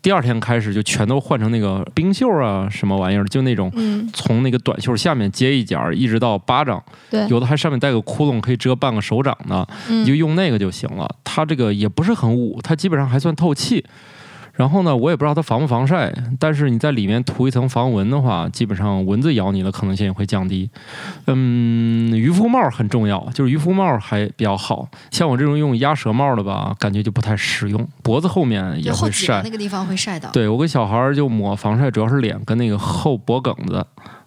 [0.00, 3.72] 第二天开始就全都换成那个冰袖啊，什么玩意儿，就那种，
[4.12, 6.80] 从那个短袖下面接一角，一直到巴掌，
[7.10, 9.66] 对，有的还上面带个窟窿，可以遮半个手掌的。
[9.88, 11.10] 你就，用那个就行了。
[11.24, 13.82] 它这个也不是很捂，它基本上还算透气。
[14.54, 20.70] 然后呢，我也不知道它防不防晒，但是你在里面涂一层防蚊的话，基本上蚊子咬你的可能性也会降低。
[21.26, 24.88] 嗯，渔夫帽很重要，就是渔夫帽还比较好。
[25.10, 29.50] 像我这种用鸭舌帽的吧，感觉就不太实用，脖子后面也会晒那。
[29.50, 30.30] 个地方会晒到。
[30.30, 33.86] 对我给小孩儿就抹防晒，主要是脸跟那个后脖梗子。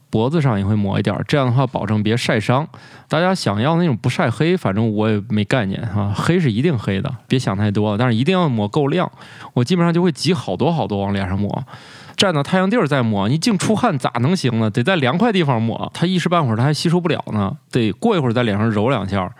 [0.09, 2.67] 脖子上也会抹一点，这样的话保证别晒伤。
[3.07, 9.11] 大家想要那种不晒黑，反正我也没概念啊、黑是一定黑的，别想太多了，但是一定要抹够量。
[9.53, 11.63] 我基本上就会挤好多好多往脸上抹，
[12.15, 14.69] 站到太阳地儿再抹，你净出汗咋能行呢？
[14.69, 19.31] 得在凉快地方抹，它一时半会儿它还吸收不了呢，得过一会儿在脸上揉两下。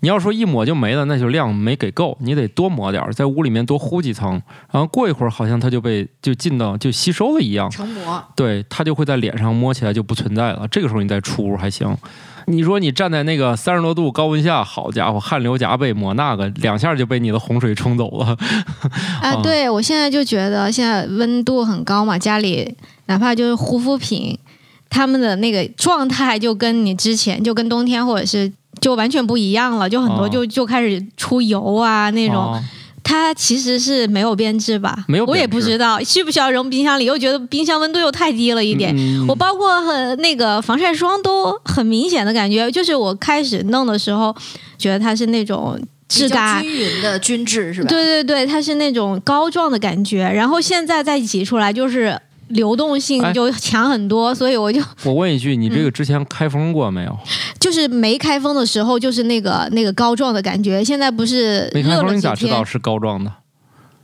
[0.00, 4.40] 你要说一抹就没了，那就量没给够，你得多抹点儿，在屋里面多糊几层，
[4.70, 10.66] 然后过一会儿好像它就被就进到就吸收了一样，成膜，对，它就会在脸上摸起来就不存在了。
[10.68, 11.96] 这个时候你再出屋还行。
[12.46, 18.34] 你说你站在那个三十多度高温下，好家伙，汗流浃背，抹那个两下就被你的洪水冲走了。
[19.20, 22.74] 啊，对我现在就觉得现在温度很高嘛，家里
[23.04, 24.38] 哪怕就是护肤品，
[24.88, 28.50] 他们的那个状态就跟你之前就跟冬天或者是
[28.80, 32.36] 就完全不一样了，就很多哦就就开始出油啊那种。
[32.36, 32.62] 哦
[33.04, 35.06] 它其实是没有变质吧？
[35.08, 38.94] 没有我也不知道需不需要扔冰箱里，又觉得冰箱温度又太低了一点。
[38.94, 44.36] 嗯我包括很那个防晒霜都很明显的感觉，就是我开始弄的时候，
[44.76, 46.62] 觉得它是那种质感。
[46.62, 47.88] 均匀的均质是吧？
[47.88, 57.18] 对对对，它是那种膏状的感觉，然后现在再挤出来就是流动性哎就强很多，所以我就 我问一句，你这个之前开封过没有？
[57.60, 63.32] 就是没开封的时候就是那个那个膏状的感觉，现在不是没开封，你咋知道是膏状的？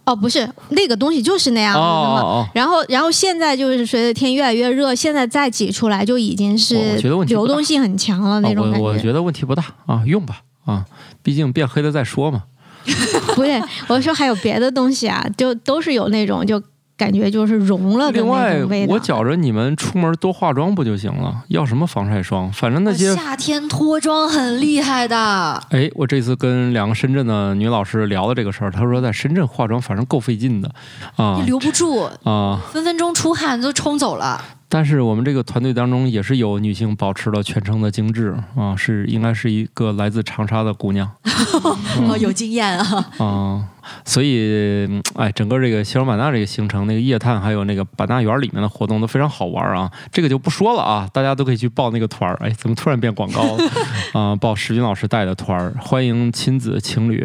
[0.04, 2.20] 哦，不是那个东西就是那样的嘛。
[2.20, 10.84] 哦然后，然后现在就是随着天越来越热，现在再挤出来就已经是流动性很强了哦，那种感我我觉得问题不大啊，用吧啊，
[11.22, 12.42] 毕竟变黑了再说嘛。
[13.34, 16.62] 不对，我说还有别的东西啊，就都是有那种就
[16.96, 18.94] 感觉就是融了的那另外种味，道。
[18.94, 21.42] 我觉着你们出门多化妆不就行了？
[21.48, 22.52] 要什么防晒霜？
[22.52, 30.70] 反正那些我夏天脱妆很厉害的，哎，我这次跟两个深圳的女老师聊的这个事儿，她说在深圳化妆反正够费劲的
[31.16, 32.60] 啊你留不住，啊！
[32.72, 34.40] 分分钟出汗都冲走了。
[34.68, 41.08] 但是我们这个团队当中也是有女性保持了全程的精致啊，是应该是一个来自长沙的姑娘
[42.08, 43.06] 哦，有经验啊！
[43.18, 43.64] 啊，
[44.04, 52.36] 所以嗯哎，整个这个西双版纳这个行程，那个夜探还有那个版纳园里面的活动都非常好玩啊，这个就不说了啊，大家都可以去报那个团儿。
[52.40, 53.64] 哎，怎么突然变广告了
[54.12, 54.34] 啊？
[54.36, 57.24] 报石军老师带的团儿，欢迎亲子情侣。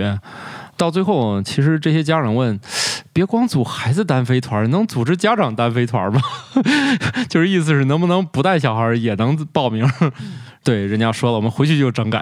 [0.78, 2.58] 到最后，其实这些家长问，
[3.12, 6.22] 别光组孩子单飞团，能组织家长单飞团吗？
[7.30, 9.90] 就是意思是能不能不带小孩也能报名？
[10.64, 12.22] 对，人家说了，我们回去就整改。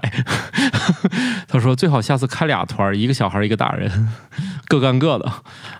[1.50, 4.10] 他说最好下次开俩团，一个小孩一个大人，
[4.68, 5.32] 各干各的。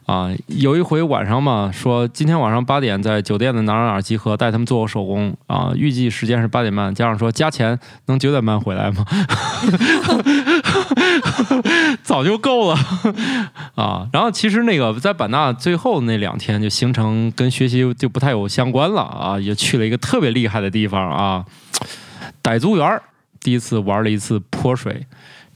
[0.06, 6.94] 啊，有一回晚上嘛，说今天晚上八点在酒店的哪儿哪儿集合，带他们做个手工啊，预计时间是八点半。
[6.96, 7.78] 家长说加钱
[8.08, 9.06] 能九点半回来吗？
[12.04, 12.78] 早就够了
[13.76, 14.08] 啊。
[14.12, 21.46] 然后其实那个在版纳最后那两天就行程跟学习就不太有相关了啊，也去了一个特别厉害的地方啊，
[22.44, 23.02] 傣族园，
[23.40, 25.06] 第一次玩了一次泼水。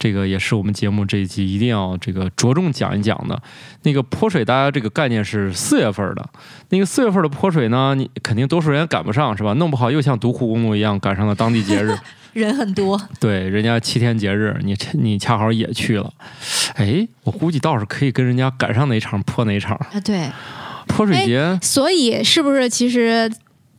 [0.02, 3.40] 这个也是我们节目这一集一定要这个着重讲一讲的。
[3.84, 6.28] 那个泼水，大家这个概念是四月份的，
[6.70, 9.54] 那个四月份的泼水呢，你肯定多数人也赶不上，是吧？
[9.54, 11.96] 弄不好又像独库公路一样赶上了当地节日，
[12.34, 16.12] 人很多，对，人家七天节日，你你恰好也去了，
[16.74, 19.76] 哎，我估计倒是可以跟人家赶上哪场泼哪场。
[19.94, 20.32] 啊，对，
[20.88, 23.32] 泼水节，所以是不是其实，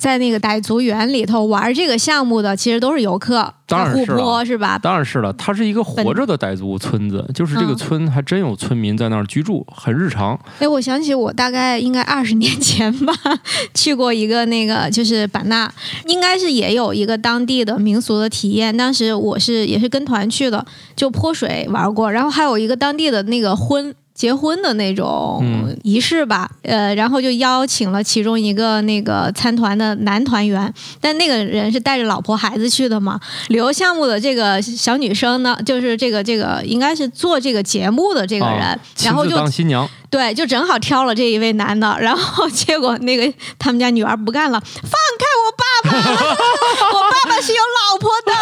[0.03, 4.77] 在那个傣族园里头玩这个项目的，其实都是游客，当然是了是吧？
[4.77, 10.37] 当然是了，它是一个活着的傣族村子，就是这个嗯村还真有村民在那儿居住，很日常。
[10.59, 13.15] 哎，我想起我大概应该二十年前吧，
[13.75, 15.73] 去过一个那个就是版纳，
[16.09, 18.77] 应该是也有一个当地的民俗的体验。
[18.77, 23.95] 当时我是也是跟团去的，就泼水玩过，然后还有一个当地的那个婚。
[24.23, 25.77] 结婚的那种嗯。
[25.83, 33.19] 仪式吧，呃，然后就邀请了其中一个那个参团的男团员，但那个人是带着老婆孩子去的嘛。
[33.49, 45.99] 旅游项目的这个小女生呢，就是这个这个应该是做这个节目的这个人，啊然后就当新娘，对，就正好挑了这一位男的， 然后结果那个他们家女儿不干了，放开我爸爸，
[46.95, 47.61] 我爸爸是有
[47.91, 48.33] 老婆的。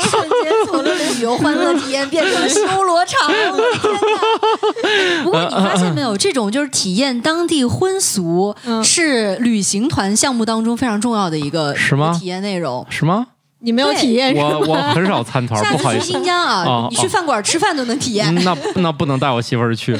[0.10, 5.22] 瞬间从了旅游欢乐体验变成了修罗场，我的天哪！
[5.24, 12.86] 不过你发现没有，这种就是体验当地婚俗，嗯是旅行团项目当中非常重要的一个是吗体验内容。
[12.88, 13.26] 是吗？
[13.60, 16.06] 你没有体验是我我很少参团， 下不好意思。
[16.06, 18.32] 次去新疆啊哦，你去饭馆吃饭都能体验。
[18.32, 19.98] 嗯那那不能带我媳妇儿去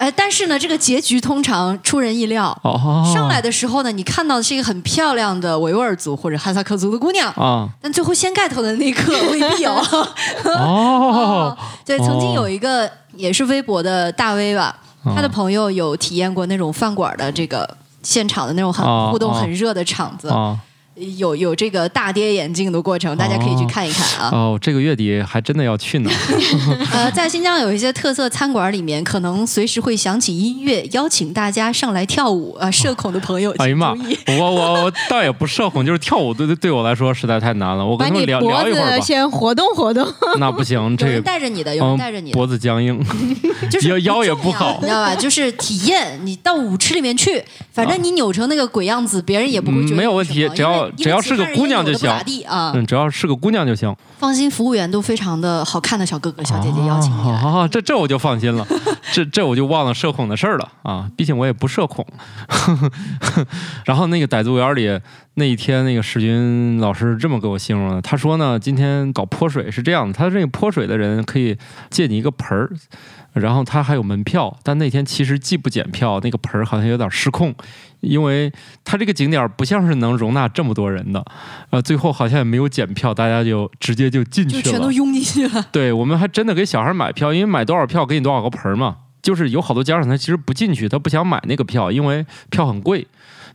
[0.00, 2.58] 呃，但是呢，这个结局通常出人意料。
[2.64, 3.04] 哦。
[3.14, 9.70] 上来的时候呢，你看到的是一个很漂亮的维吾尔族或者哈萨克族的姑娘，啊但最后掀盖头的那一刻未必有。
[10.56, 14.74] 哦，对，曾经有一个也是微博的大 V 吧，
[15.04, 17.68] 哦他的朋友有体验过那种饭馆的这个
[18.02, 20.58] 现场的那种很哦互动哦很热的场子，啊
[21.18, 24.30] 有有这个大跌眼镜的过程，大家可以去看一看啊。
[24.32, 26.10] 哦，这个月底还真的要去呢。
[26.92, 32.70] 呃，在新疆有一些特色餐馆里面，可能随时会响起音乐，邀请大家上来跳舞啊。
[32.70, 33.94] 社恐的朋友哎呀妈
[34.38, 37.84] 我我我倒也不社恐，就是跳舞对对对我来说实在太难了。
[37.84, 38.98] 我把跟他们聊你脖聊一会儿吧。
[38.98, 40.06] 子先活动活动。
[40.38, 42.98] 那不行，这个带着你的，有人嗯带着你的，脖子僵硬。
[43.70, 45.14] 就是腰腰也不好你知道吧？
[45.14, 47.42] 就是体验，你到舞池里面去，
[47.72, 52.10] 反正你扭成那个鬼样子，别人也不会觉得嗯没有问题只要只要是个姑娘就行
[52.46, 52.72] 啊。
[52.74, 53.94] 嗯，只要是个姑娘就行。
[54.18, 57.38] 放心，服务员都非常的好看的小哥哥小姐姐邀请你来。
[57.38, 58.66] 啊，这这我就放心了，
[59.12, 61.10] 这这我就忘了社恐的事儿了啊！
[61.16, 62.06] 毕竟我也不社恐。
[63.84, 65.00] 然后那个傣族园里
[65.34, 71.56] 那一天，那个史军老师这么给我形容的，他说呢，今天搞泼水是这样的，他这个泼水的人可以
[71.88, 72.70] 借你一个盆儿，
[73.32, 77.54] 然后它还有门票，但那天其实既不检票，那个盆儿好像有点失控，
[78.00, 78.52] 因为
[78.84, 81.24] 它这个景点不像是能容纳这么多人的，
[81.70, 85.64] 呃，最后好像也没有检票，大家就直接就进去了，就全都拥进去了。
[85.72, 88.96] 对我们还真的给小孩买票，因为买多少票给你多少个盆儿嘛。
[89.22, 93.06] 就是有好多家长他其实不进去，他不想买那个票，因为票很贵，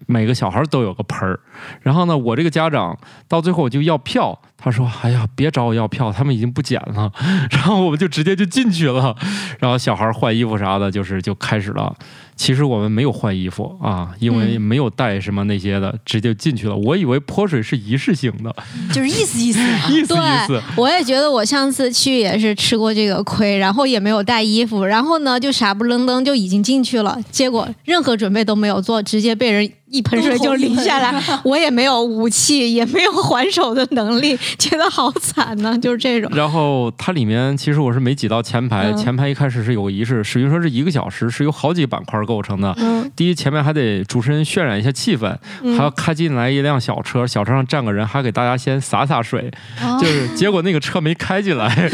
[0.05, 1.39] 每个小孩都有个盆儿。
[1.81, 2.95] 然后呢，我这个家长
[3.27, 7.11] 到最后我就要票，他说：“哎呀，别找我要票，他们已经不捡了。
[7.51, 9.15] ”然后我们就直接就进去了，
[9.59, 11.95] 然后小孩换衣服啥的，就是就开始了。
[12.35, 16.75] 其实我们没有换衣服啊，因为没有带什么那些的，直接进去了。
[16.75, 18.53] 我以为泼水是仪式性的，
[18.91, 19.79] 就是意思意思啊。
[19.89, 36.31] 意思意思对。，我也觉得我上次去也是吃过这个亏，然后也没有带衣服，然后呢就傻不愣登就已经进去了，结果任何准备都没有做，直接被人一盆水就淋下来，我也没有武器，也没有还手的能力， 觉得好惨呢、就是这种。
[36.35, 42.73] 然后它里面其实我是没挤到前排，嗯前排一开始是有个仪式，史云说是一个小时，是由好几个板块构成的。
[42.77, 49.51] 嗯，第一，前面还得主持人渲染一下气氛，嗯还要开进来一辆小车，小车上站个人，还给大家先洒洒水。
[49.81, 51.67] 哦就是结果那个车没开进来，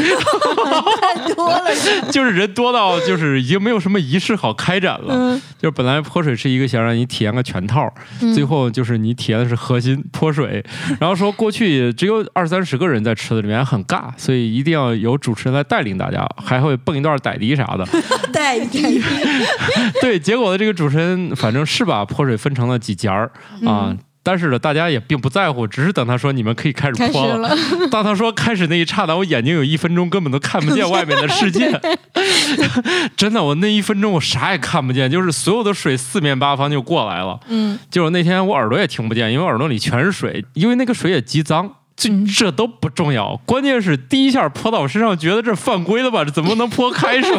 [1.00, 1.64] 太多了，
[2.10, 5.14] 就是人多到就是已经没有什么仪式好开展了。
[5.14, 7.88] 嗯就是本来泼水是一个想让你体验个全套，
[8.20, 10.64] 嗯最后就是你体验的是核心泼水，
[10.98, 17.86] 然后说过去只有二三十个人在池子里面很尬，所以一定要有主持人来带领大家，还会蹦一段傣迪啥的。
[18.32, 19.00] 代替。
[20.00, 23.30] 对，结果的这个主持人反正是把泼水分成了几节儿
[23.64, 23.94] 啊。
[24.22, 27.50] 但是呢，大家也并不在乎，只是等他说你们可以开始泼了，
[27.90, 31.70] 当他说开始那一刹那，我眼睛有一分钟根本都看不见外面的世界。
[33.16, 37.38] 真的，我那一分钟我啥也看不见，就是所有的水四面八方就过来了。
[37.48, 41.70] 嗯，就是那天我耳朵也听不见，因为耳朵里全是水，因为那个水也极脏。
[42.02, 46.24] 这嗯这都不重要，关键是第一下泼到我身上，觉得这犯规了吧？
[46.24, 47.30] 这怎么能泼开水？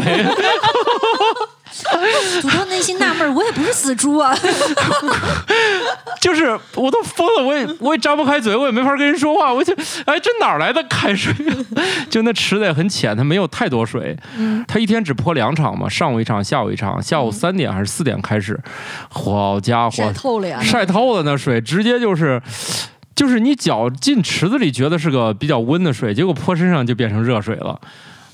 [2.40, 4.34] 土豆内心纳闷，我也不是死猪啊。
[6.22, 9.52] 就是我都疯了，我也我也张不开嘴，我也没法跟人说话。
[9.52, 9.74] 我就
[10.06, 11.34] 哎，这哪来的开水？
[12.10, 14.16] 就那池子也很浅，它没有太多水。
[14.38, 17.02] 嗯它一天只泼两场嘛，上午一场，下午一场。
[17.02, 18.60] 下午三点还是四点开始，
[19.10, 20.62] 好家伙晒，透了呀！
[20.62, 22.42] 晒透了那水，直接就是。
[23.16, 27.80] 就是你脚进池子里觉得是个比较温的水，结果泼身上就变成热水了。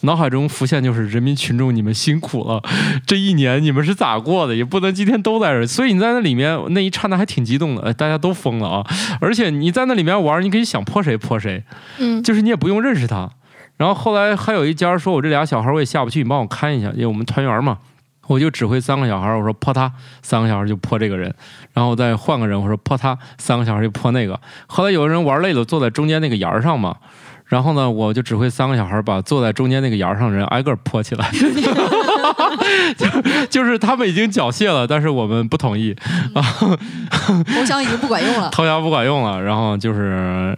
[0.04, 2.64] 脑海中浮现就是人民群众，你们辛苦了，
[3.06, 4.56] 这一年你们是咋过的？
[4.56, 8.86] 也不能今天都在这，所以你在那里面那一刹那还挺激动的，哎，大家都疯了啊！
[9.20, 11.62] 而且你在那里面玩，你可以想泼谁泼谁，
[11.98, 13.30] 嗯就是你也不用认识他。
[13.76, 17.80] 然后后来还有一家说，我这俩小孩我也下不去，你帮我看一下，因为我们团员嘛。
[18.30, 21.34] 我就指挥三个小孩，我说泼他，三个小孩就泼这个人，
[21.74, 24.40] 然后再换个人，我说泼他，三个小孩就泼那个。
[24.68, 26.96] 后来有人玩累了，坐在中间那个沿儿上嘛，
[27.46, 31.28] 然后呢，我就指挥三个小孩把坐在中间那个沿儿上的人挨个泼起来，
[32.96, 33.08] 就
[33.50, 35.96] 就是他们已经缴械了，但是我们不同意
[36.36, 36.44] 啊，
[37.52, 38.50] 投降已经不管用了。
[38.52, 40.56] 投降不管用了，然后就是，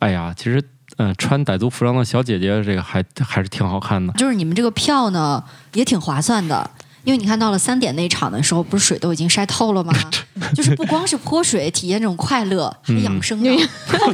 [0.00, 0.62] 哎呀，其实。
[0.96, 4.12] 嗯、穿傣族服装的小姐姐，这个还还是挺好看的。
[4.12, 6.70] 就是你们这个票呢，也挺划算的。
[7.04, 9.92] 因为你看到了三点那场的时候，不是水都已经晒透了吗？
[10.54, 13.50] 就是不光是泼水体验这种快乐，还养生的。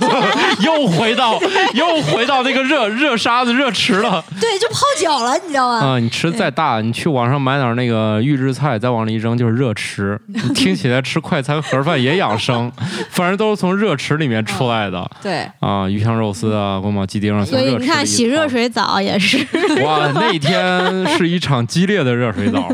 [0.60, 1.38] 又回到
[1.74, 5.78] 又回到那个热热沙子热池了对，就泡脚了，你知道吗？
[5.78, 5.98] 啊！
[5.98, 10.20] 你池子再大，你去网上买点那个预制菜，再往里一扔就是热池。
[10.26, 12.70] 你听起来吃快餐盒饭也养生，
[13.10, 15.88] 反正都是从热池里面出来的对，啊！
[15.88, 19.38] 鱼香肉丝啊，宫保鸡丁啊，所以你看洗热水澡也是，
[19.82, 22.68] 哇，那天是一场激烈的热水澡。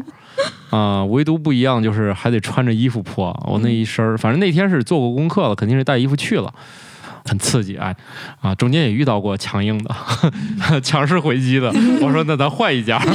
[0.71, 3.29] 啊、唯独不一样就是还得穿着衣服泼。
[3.47, 6.53] 我那一身儿，反正那天是做过功课了，肯定是带衣服去了，
[7.25, 7.77] 很刺激。
[7.77, 7.95] 哎，
[8.41, 9.95] 啊，中间也遇到过强硬的、
[10.83, 11.73] 强势回击的。
[12.01, 13.01] 我说那咱换一家。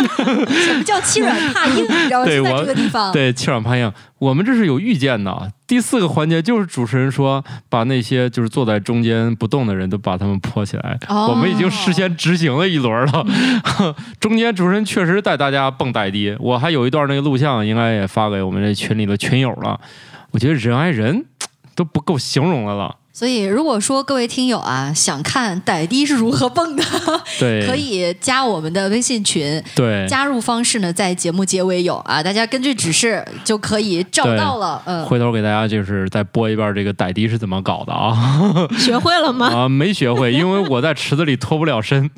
[0.64, 1.84] 什么叫欺软怕硬？
[1.84, 2.24] 你知道吗？
[2.24, 5.52] 就在对我这个地方，对，欺软怕硬，我们这是有预见的。
[5.66, 10.98] 第四个环节就是主持人说，把那些就是坐在中间不动的人都把他们泼起来。
[11.08, 13.24] 哦我们已经事先执行了一轮了。
[14.18, 19.80] 中间主持人确实带大家蹦傣迪，我还有一段那个录像，应该也发给我们这群里的群友了。
[20.32, 21.24] 我觉得人挨人
[21.74, 22.96] 都不够形容的了。
[23.12, 26.82] 所以如果说各位听友啊想看傣迪是如何蹦的，
[27.38, 29.62] 对，可以加我们的微信群。
[29.74, 30.06] 对。
[30.08, 34.80] 加入方式呢，在节目结尾有啊，大家根据指示就可以找到了。
[34.86, 38.16] 嗯，回头给大家就是再播一遍这个傣迪是怎么搞的啊？
[38.78, 39.46] 学会了吗？
[39.48, 42.08] 啊，没学会，因为我在池子里脱不了身。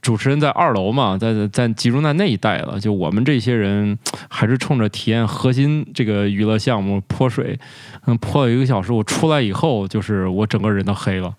[0.00, 2.80] 主持人在二楼嘛，在在集中在那一带了。
[2.80, 3.96] 就我们这些人，
[4.28, 7.58] 还是冲着体验核心这个娱乐项目泼水，
[8.06, 8.92] 嗯，泼了一个小时。
[8.92, 11.34] 我出来以后，就是我整个人都黑了，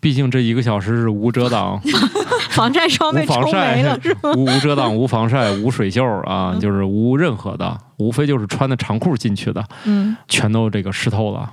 [0.00, 1.80] 毕竟这一个小时是无遮挡、
[2.50, 11.52] 防晒霜被冲没了晒是吗？、无无遮挡、无防晒、无水袖啊，嗯就是无任何的，无非就是穿的长裤进去的，嗯，全都这个湿透了。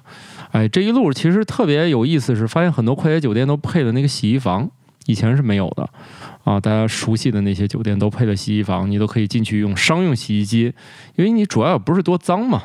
[0.52, 4.70] 哎，这一路其实特别有意思，是发现很多快捷酒店都配了那个洗衣房，
[5.06, 5.90] 以前是没有的
[6.46, 6.58] 啊。
[6.60, 10.74] 大家熟悉的那些酒店都配了洗衣房，你都可以进去用商用洗衣机，
[11.18, 12.62] 因为你主要也不是多脏嘛，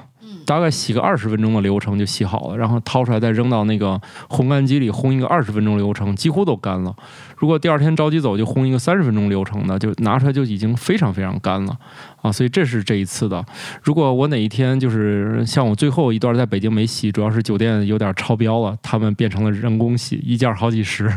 [0.50, 6.92] 大概洗个二十分钟的流程就洗好了，然后掏出来再扔到那个烘干机里烘一个二十分钟流程，几乎都干了。
[7.36, 11.78] 如果第二天着急走，就烘一个三十分钟流程的，就拿出来就已经非常非常干了
[12.20, 12.32] 啊！
[12.32, 13.46] 所以这是这一次的。
[13.80, 21.08] 如果我哪一天就是像我最后一段在北京没洗，主要是酒店有点超标了，他们变成了人工洗，一件好几十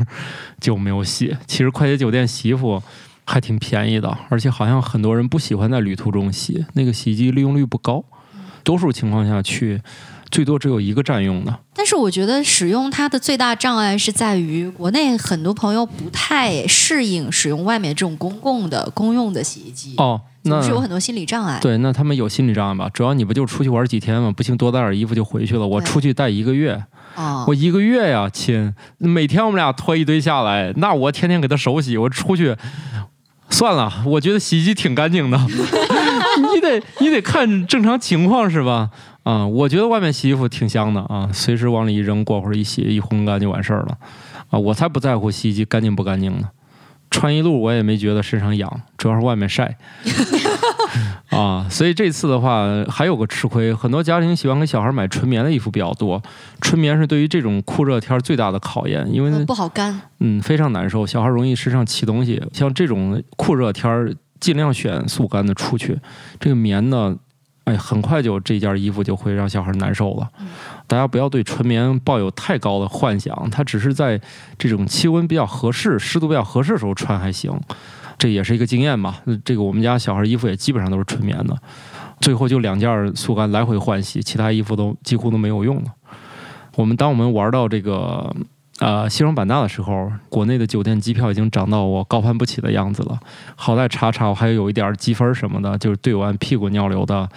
[0.60, 1.36] 就没有洗。
[1.48, 2.80] 其实快捷酒店洗衣服
[3.26, 8.04] 还挺便宜的，而且好像很多人不喜欢在旅途中洗，那个洗衣机利用率不高，
[8.64, 9.82] 多数情况下去
[10.32, 11.60] 最多只有一个占用的。
[11.76, 21.60] 但是我觉得使用它的最大障碍是在于国内很多朋友不太适应使用外面这种公共的公用的洗衣机，哦，那是有很多心理障碍。
[21.62, 22.90] 对，那他们有心理障碍吧？
[22.94, 24.32] 主要你不就出去玩几天吗？
[24.36, 25.68] 不行，多带点衣服就回去了。
[25.68, 26.84] 我出去带一个月，
[27.16, 32.56] 哦我一个月呀，亲，每天我们俩拖一堆下来，那我天天给他手洗，我出去。
[33.50, 35.54] 算了，我觉得洗衣机挺干净的，你
[36.64, 38.90] 得你得看正常情况是吧？
[39.24, 43.98] 啊、我觉得外面洗衣服挺香的啊，随时往里一扔，过会儿一洗一烘干就完事儿了，
[44.50, 46.50] 啊，我才不在乎洗衣机干净不干净呢。
[47.10, 49.78] 穿一路我也没觉得身上痒，主要是外面晒。
[51.30, 56.22] 啊，所以这次的话还有个吃亏，很多家庭喜欢给小孩买纯棉的衣服比较多。
[56.60, 60.02] 纯棉是对于这种酷热天儿最大的考验，因为嗯不好干。
[60.20, 62.42] 嗯非常难受，小孩容易身上起东西。
[62.52, 65.98] 像这种酷热天儿，尽量选速干的出去。
[66.38, 67.16] 这个棉呢，
[67.64, 70.30] 哎，很快就这件衣服就会让小孩难受了。
[70.86, 74.20] 大家不要对纯棉抱有太高的幻想，它只是在
[74.58, 77.58] 这种气温比较合适、湿度比较合适的时候穿还行。
[78.18, 79.22] 这也是一个经验吧。
[79.26, 81.58] 呃这个我们家小孩衣服也基本上都是纯棉的，
[82.20, 85.86] 最后就两件速干来回换洗，其他衣服都几乎都没有用了。
[86.76, 88.36] 我们当我们玩到这个
[88.80, 93.20] 呃西双版纳的时候，国内的酒店机票已经涨到我高攀不起的样子了。
[93.56, 97.30] 好歹查查我还有一点积分什么的，就是兑完屁股尿流的。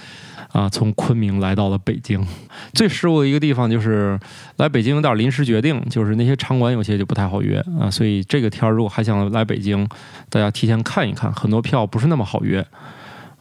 [0.53, 2.25] 啊，从昆明来到了北京，
[2.73, 4.19] 最失误的一个地方就是
[4.57, 9.87] 来北京有点临时决定，就是那些场馆有些就不太好约啊，所以这个天儿如果还想来北京，
[10.31, 12.65] 大家提前看一看，很多票不是那么好约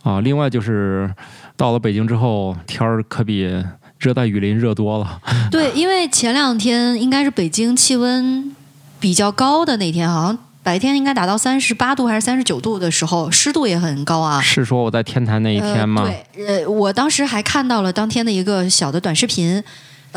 [0.03, 0.19] 啊。
[0.19, 1.09] 另外就是
[1.55, 3.63] 到了北京之后，天儿可比
[4.05, 5.19] 热带雨林热多了。
[5.49, 8.55] 对，因为前两天应该是北京气温
[8.99, 14.39] 比较高的那天，好像白天应该达到三十八度还是三十九度的时候，湿度也很高啊。
[14.39, 16.03] 是说我在天坛那一天吗？
[16.03, 16.13] 呃？
[16.35, 19.63] 对，呃，我当时还看到了当天的一个小的短视频，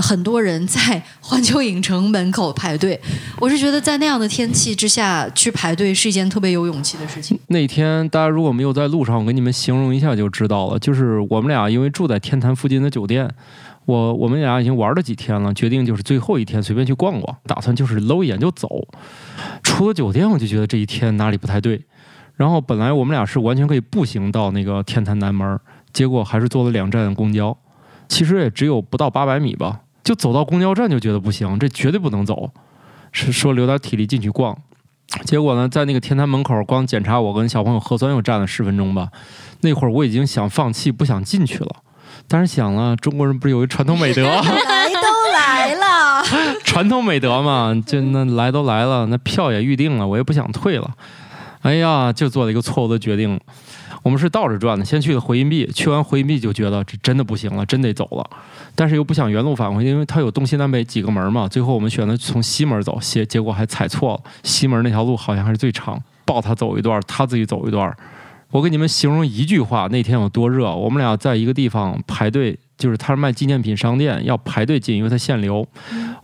[0.00, 2.98] 很多人在环球影城门口排队。
[3.38, 7.38] 我是觉得在那样的天气之下去排队是一件特别有勇气的事情。
[7.48, 10.78] 那天大家如果没有在路上，我给你们形容一下就知道了。
[10.78, 13.28] 就是我们俩因为住在天坛附近的酒店，
[13.84, 18.86] 我我们俩已经玩了几天了，决定就是最后一天随便去逛逛，打算就是搂一眼就走。
[19.62, 21.80] 出了酒店我就觉得这一天哪里不太对，
[22.34, 25.58] 然后本来我们俩是完全可以步行到那个天坛南门，
[25.92, 27.56] 结果还是坐了两站公交，
[28.08, 32.50] 其实也只有不到八百米吧，就走到公交站就觉得不行，这绝对不能走，
[33.12, 34.56] 是说留点体力进去逛。
[35.26, 39.10] 结果呢，在那个天坛门口光检查我跟小朋友核酸又站了十分钟吧，
[39.60, 41.76] 那会儿我已经想放弃，不想进去了。
[42.26, 46.24] 但是想了，中国人不是有一传统美德，来都来了，
[46.64, 50.90] 传统美德嘛，就那来都来了，那票也预定了，我也不想退了。
[51.60, 53.38] 哎呀，就做了一个错误的决定。
[54.02, 58.30] 我们是倒着转的，先去的回音壁，去完回音壁就觉得这真的不行了，真得走了。
[58.74, 61.48] 但是又不想原路返回，因为它有东西南北几个门嘛。
[61.48, 67.94] 最后我们选择从西门走，结结果还踩错了，西门那条路好像还是最长，抱他走一段，他自己走一段。
[68.50, 70.74] 我给你们形容一句话，那天有多热。
[70.74, 75.66] 我们俩在一个地方排队，就是他是卖纪念品商店，要排队进，因为他限流。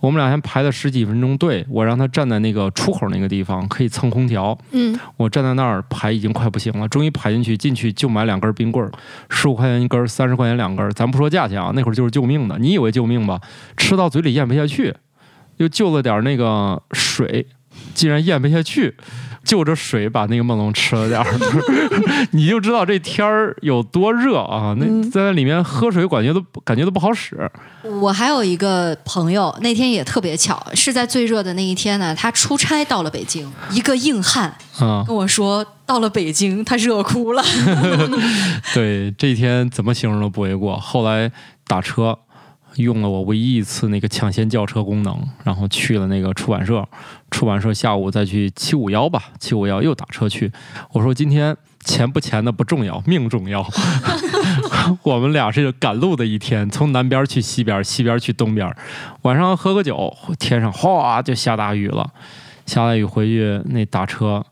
[0.01, 4.57] 我们俩先排了十几分钟队，我让他站在那个出口那个地方，可以蹭空调。
[4.71, 8.93] 嗯，我站在那儿排已经快不行了，终于排进去，进去就买两根冰棍儿，
[9.29, 10.93] 十五块钱一根儿，三十块钱两根儿。
[10.93, 12.57] 咱不说价钱啊，那会儿就是救命的。
[12.59, 13.41] 你以为救命吧？
[13.77, 14.95] 吃到嘴里咽不下去，
[15.57, 17.47] 又就了点儿那个水，
[17.95, 18.95] 竟然咽不下去。
[19.45, 21.27] 就着水把那个梦龙吃了点儿，
[22.33, 24.75] 你就知道这天儿有多热啊！
[24.79, 27.37] 那在那里面喝水，感觉都感觉都不好使。
[28.01, 34.49] 我还有一个朋友，那天也特别巧，是在最热的那一天呢，他出差到了北京，一个硬汉
[34.79, 37.45] 啊、跟我说，到了北京他热哭了。
[38.73, 40.79] 对，这一天怎么形容都不为过。
[40.79, 41.31] 后来
[41.67, 42.19] 打车
[42.77, 46.87] 用了我唯一一次那个抢先叫车功能，然后去了那个出版社，
[47.31, 50.51] 出版社下午再去七五幺吧，七五幺又打车去。
[50.93, 53.65] 我说今天钱不钱的不重要，命重要。
[55.03, 58.75] 我们俩是赶路的一天，从南边去西边，西边去东边，
[59.23, 62.13] 晚上喝个酒，天上哗就下大雨了，
[62.67, 64.45] 下大雨回去那打车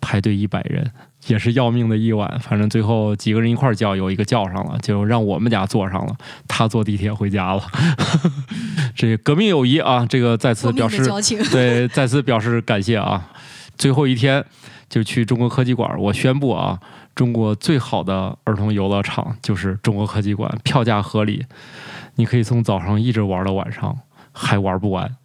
[0.00, 0.90] 排队一百人。
[1.30, 6.16] 也是要命的一晚，反正最后几个人一块儿叫，有一个叫上了，就让我们家坐上了，
[6.48, 7.62] 他坐地铁回家了。
[8.96, 11.06] 这革命友谊啊，这个再次表示
[11.52, 13.30] 对，再次表示感谢啊。
[13.78, 14.44] 最后一天
[14.88, 16.80] 就去中国科技馆，我宣布啊，
[17.14, 21.46] 中国最好的儿童游乐场就是中国科技馆，票价合理，
[22.16, 23.96] 你可以从早上一直玩到晚上，
[24.32, 25.16] 还玩不完。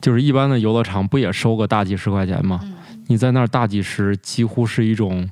[0.00, 2.60] 就是一般的游乐场不也收个大几十块钱吗？
[3.08, 5.28] 你在那儿大几十，几乎是一种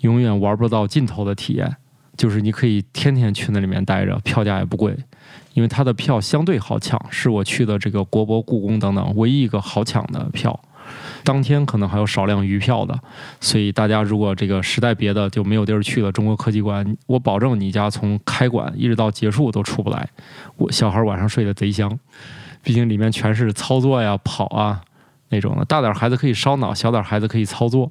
[0.00, 1.76] 永远玩不到尽头的体验。
[2.14, 4.94] 就是你可以天天去那里面待着，票价也不贵，
[5.54, 10.58] 因为它的票相对好抢，是我去的这个国博、故宫等等唯一一个好抢的票。
[11.24, 12.96] 当天可能还有少量余票的，
[13.40, 20.06] 所以大家如果这个实在别的就没有地儿去了，中国科技馆，我保证你家从开馆一直到结束都出不来。
[20.56, 21.98] 我小孩晚上睡得贼香，
[22.62, 24.82] 毕竟里面全是操作呀、跑啊。
[25.30, 27.90] 那种的，大点孩子可以烧脑，小点孩子可以操作，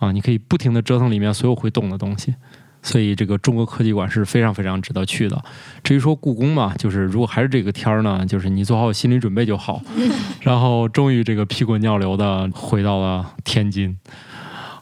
[0.00, 2.34] 啊，你可以不停的折腾里面所有会动的东西，
[2.82, 5.40] 所以这个中国科技馆是非常非常值得去的。
[5.84, 9.80] 至于说故宫嘛，就是如果还是这个天儿呢，就是你做好心理准备就好。
[10.40, 13.96] 然后终于这个屁滚尿流的回到了天津，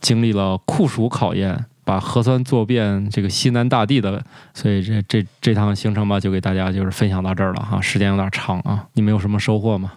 [0.00, 9.92] 经历了酷暑考验，把核酸做遍这个西南大地的，所以这这这趟行程吧，就给大家就是分享到这儿了哈，时间有点长啊，你们有什么收获吗？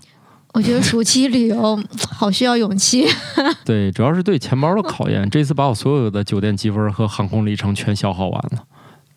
[0.53, 3.07] 我觉得暑期旅游好需要勇气。
[3.63, 5.29] 对，主要是对钱包的考验。
[5.29, 8.63] 这次把我所有的酒店积分和航空里程全消耗完了，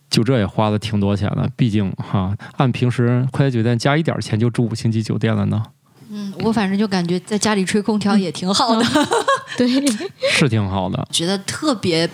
[0.09, 1.51] 就这也花了挺多钱的。
[1.57, 5.62] 毕竟哈，按平时快捷酒店加一点钱就住五星级酒店了呢。
[6.11, 8.87] 嗯，我反正就感觉在家里吹空调也挺好的。
[9.59, 9.68] 对，
[10.30, 11.05] 是挺好的。
[11.11, 12.09] 觉得特别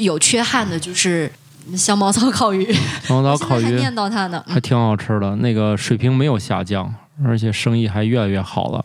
[0.00, 1.30] 有缺憾的就是
[1.76, 2.72] 香茅草烤鱼。
[3.02, 5.36] 香茅草烤鱼还念叨它呢，还挺好吃的。
[5.36, 6.92] 那个水平没有下降。
[7.24, 8.84] 而且生意还越来越好了，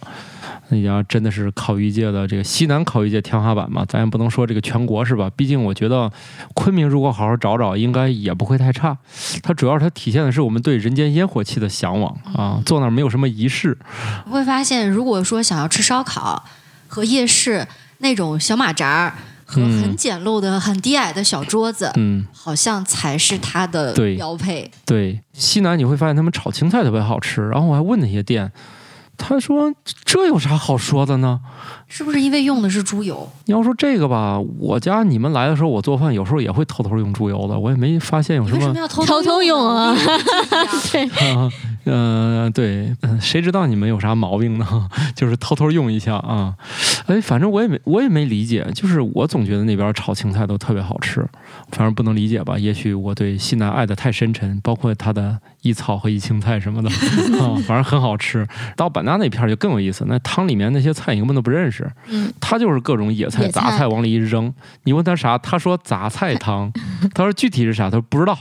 [0.69, 3.85] 那家真的是烤鱼界的这个西南烤鱼界天花板嘛？
[3.87, 5.29] 咱也不能说这个全国是吧？
[5.35, 6.09] 毕竟我觉得
[6.53, 8.97] 昆明如果好好找找，应该也不会太差。
[9.43, 12.61] 它主要它体现的是我们对人间烟火气的向往啊！
[12.65, 13.77] 坐那儿没有什么仪式。
[14.29, 16.45] 会发现，如果说想要吃烧烤
[16.87, 17.67] 和夜市
[17.97, 19.13] 那种小马扎儿
[19.51, 24.71] 和很简陋的、很低矮的小桌子，嗯，好像才是它的标配。
[24.85, 27.49] 对，西南你会发现他们炒青菜特别好吃。
[27.49, 28.49] 然后我还问那些店，
[29.23, 29.71] 他说
[30.03, 31.39] 这有啥好说的呢？
[31.87, 33.29] 是不是因为用的是猪油？
[33.45, 38.57] 你要说这个吧，我家你们来的时候，我做饭有时候也会偷偷用猪油的，我也没发现有什么。
[38.57, 39.95] 为什么要偷偷用啊？
[40.91, 41.09] 对。
[41.85, 44.89] 嗯， 对，嗯，谁知道你们有啥毛病呢？
[45.15, 46.55] 就是偷偷用一下啊，
[47.07, 51.27] 哎，反正我也没，我也没理解，就是我总觉得那边炒青菜都特别好吃，
[51.71, 52.57] 反正不能理解吧？
[52.57, 56.89] 也许我对西南爱的太深沉，包括它的一草和一青菜什么的
[57.41, 58.47] 啊，反正很好吃。
[58.77, 64.53] 到版纳那片儿就更有意思，那汤里面那些菜你根本都不认识，嗯，他就是各种野菜杂菜往里一扔，
[64.83, 66.71] 你问他啥，他说杂菜汤，
[67.13, 68.37] 他说具体是啥，他说不知道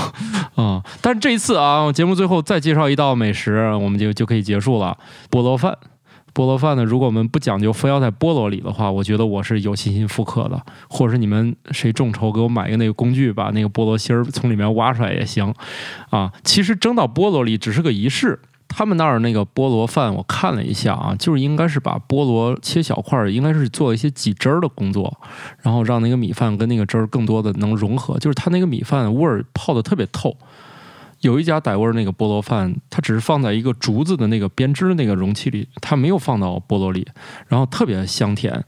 [0.56, 0.82] 啊。
[1.00, 2.90] 但是这一次啊，节目最后再介绍。
[2.90, 4.98] 一道美食，我们就就可以结束了。
[5.30, 5.76] 菠萝饭，
[6.34, 6.84] 菠萝饭呢？
[6.84, 10.60] 如果我们不讲究非要在菠萝里的话，我觉得我是有信心复刻的。
[10.88, 15.54] 或者是你们谁众筹给我买一个那个工具，把那个菠萝芯儿从里面挖出来也行。
[16.10, 18.40] 啊，其实蒸到菠萝里只是个仪式。
[18.72, 25.12] 他们那儿那个菠萝饭，我看了一下啊，就是应该是把菠萝切小块，应该是做一些挤汁儿的工作，
[25.60, 30.36] 然后让那个米饭跟那个汁儿更多的能融合，就是它那个米饭味儿泡的特别透。
[31.20, 37.06] 有一家傣味那个菠萝饭，它只是放在一个竹子的那个编织的那个容器里，它没有放到菠萝里，
[37.48, 38.64] 然后特别香甜。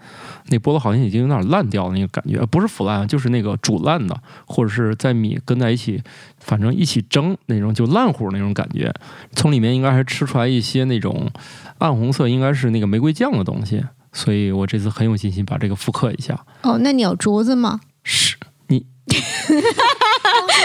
[0.48, 6.02] 那菠萝好像已经有点烂掉那个感觉，不是腐烂，就是那个煮烂的，或者是在米跟在一起，
[6.38, 8.92] 反正一起蒸那种就烂糊那种感觉。
[9.34, 11.30] 从里面应该还吃出来一些那种
[11.78, 13.82] 暗红色，应该是那个玫瑰酱的东西。
[14.12, 16.38] 所以我这次很有信心把这个复刻一下。
[16.64, 17.80] 哦，那你有竹子吗？
[18.04, 18.84] 是你。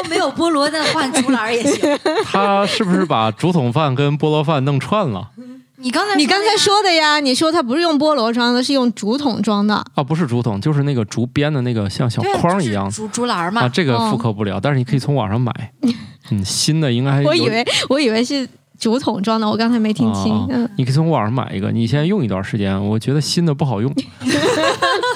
[0.10, 1.99] 没有菠萝的换竹篮也行。
[2.23, 5.30] 他是不是把竹筒饭跟菠萝饭弄串了？
[5.80, 7.19] 你刚才你刚才说的呀？
[7.19, 10.03] 你说他不是用菠萝装的，是用竹筒装的啊？
[10.03, 13.61] 不是竹筒，就是那个竹编的那个像小筐一样竹竹篮嘛。
[13.61, 15.53] 啊，这个复刻不了，但是你可以从网上买。
[16.31, 20.33] 嗯，新的应该我以为我以为是竹筒装的，我刚才没听清。
[20.33, 23.93] 啊嗯，你可以从网上买一个，你先用一段时间，我觉得新的不好用。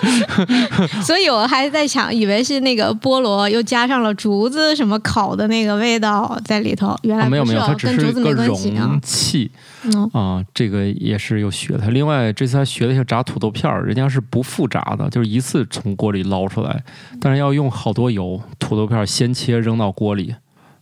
[1.03, 8.99] 所以我还在想，以为是那个菠萝又加上了竹子什么烤的那个味道在里头，原来啊、没有没有，它只是一个容。
[9.01, 9.51] 器
[9.83, 11.89] 嗯，啊，这个也是有学的。
[11.91, 16.83] 另外，这次还学了一下炸土豆片儿，人家是不复炸的，就是一次从锅里捞出来，
[17.19, 20.33] 但是要用好多油，土豆片儿先切扔到锅里，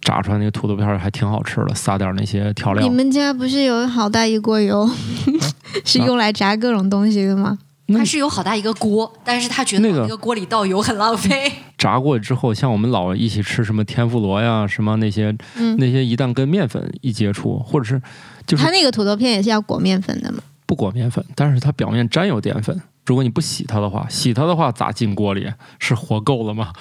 [0.01, 2.89] 炸出来那个土豆片还挺好吃的，撒点那些调料你。
[2.89, 4.89] 们家不是有好大一锅油，
[5.85, 7.57] 是用来炸各种东西的吗？
[7.91, 11.51] 他是有好大一个锅，但是他觉得那个往那个锅里倒油很浪费。
[11.75, 17.99] 炸过之后，像我们老一起吃什么天妇罗呀，什么那些嗯，那些，一旦跟面粉一接触，或者是
[18.45, 20.37] 就是它那个土豆片也是要裹面粉的吗。
[20.67, 22.79] 不裹面粉，但是它表面沾有淀粉。
[23.09, 25.51] 如果你不洗它的话，洗它的话咋进锅里？
[25.79, 26.71] 是活够了吗？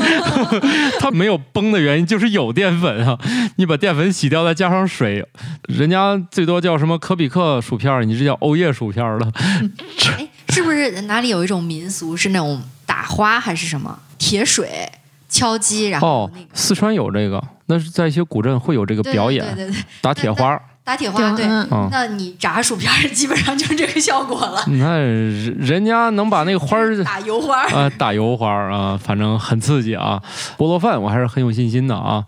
[1.00, 3.18] 它没有崩的原因就是有淀粉啊！
[3.56, 5.26] 你把淀粉洗掉，再加上水，
[5.62, 9.32] 人家最多叫什么可比克薯片儿，你这叫欧叶薯片儿了。
[9.34, 14.86] 哎，是不是哪里有一种民俗是那种打花还是什么铁水
[15.30, 20.60] 敲击，然后哦那个、，四川有这个，那是在一些古镇会有这个表演，对对对，打铁花儿。
[20.86, 21.44] 打铁花，对。
[21.90, 27.68] 那你炸薯片儿基本上就是这个效果了，那人人家能把那个花儿打油花儿。
[27.70, 30.22] 啊，打油花儿啊，反正很刺激啊。
[30.56, 32.24] 菠萝饭我还是很有信心的啊，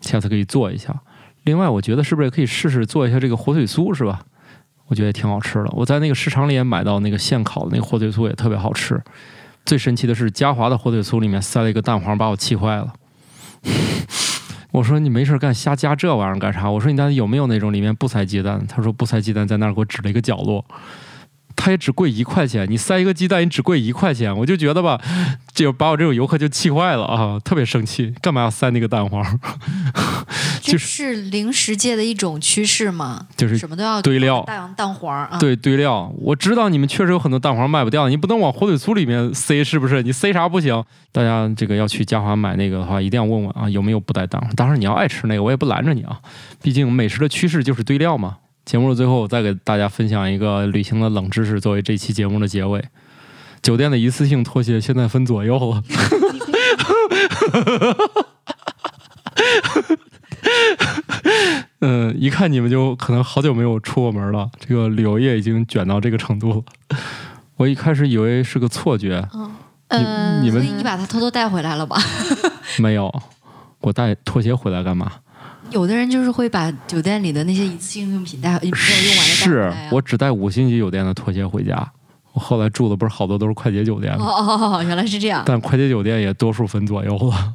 [0.00, 1.02] 下次可以做一下。
[1.44, 4.20] 另外，我觉得是不是也可以试试做一下这个火腿酥，是吧？
[4.86, 5.68] 我觉得也挺好吃的。
[5.72, 8.98] 我在那个市场里也买到那个现烤的那个火腿酥，也特别好吃。
[9.66, 12.94] 最神奇的是，嘉华的火腿酥里面塞了一个蛋黄，把我气坏了。
[14.72, 16.70] 我说你没事干瞎加这玩意儿干啥？
[16.70, 18.66] 我说你到底有没有那种里面不塞鸡蛋？
[18.66, 20.64] 他说不塞鸡蛋，在那儿给我指了一个角落。
[21.56, 25.00] 它也只贵一块钱，你塞一个鸡蛋，你只贵一块钱，我就觉得吧，
[25.54, 29.24] 就把我这种游客就气坏了啊，特别生气，干嘛要塞那个蛋黄？
[30.60, 33.26] 就是是零食界的一种趋势嘛？
[33.36, 35.36] 就是什么都要堆料蛋蛋黄啊。
[35.38, 40.02] 对堆料，我知道你们确实有很多蛋黄卖不掉，你不能往火腿酥里面塞，是不是？
[40.02, 40.82] 你塞啥不行？
[41.10, 44.54] 大家这个要去嘉华买那个的话，一定要问问啊，有没有不带蛋黄。
[44.54, 46.18] 当然你要爱吃那个，我也不拦着你啊，
[46.62, 48.38] 毕竟美食的趋势就是堆料嘛。
[48.64, 52.82] 节目的最后，我再给大家分享一个旅行的冷知识，作为这期节目的结尾。
[53.60, 55.82] 酒店的一次性拖鞋现在分左右了。
[61.80, 66.62] 嗯，一看你们就可能好久没有出过门了，这个旅游业已经卷到这个程度了。
[67.56, 69.28] 我一开始以为是个错觉，
[69.88, 71.96] 呃，你们你把它偷偷带回来了吧？
[72.78, 73.12] 没有，
[73.80, 75.10] 我带拖鞋回来干嘛？
[75.72, 79.88] 有的人就是会把酒店里的那些一次性用品带没有用完的带回是来啊。
[79.92, 81.92] 我只带五星级酒店的拖鞋回家。
[82.32, 84.26] 我后来住的不是好多都是快捷酒店哦吗？
[84.26, 85.42] 哦哦，原来是这样。
[85.44, 87.54] 但快捷酒店也多数分左右了。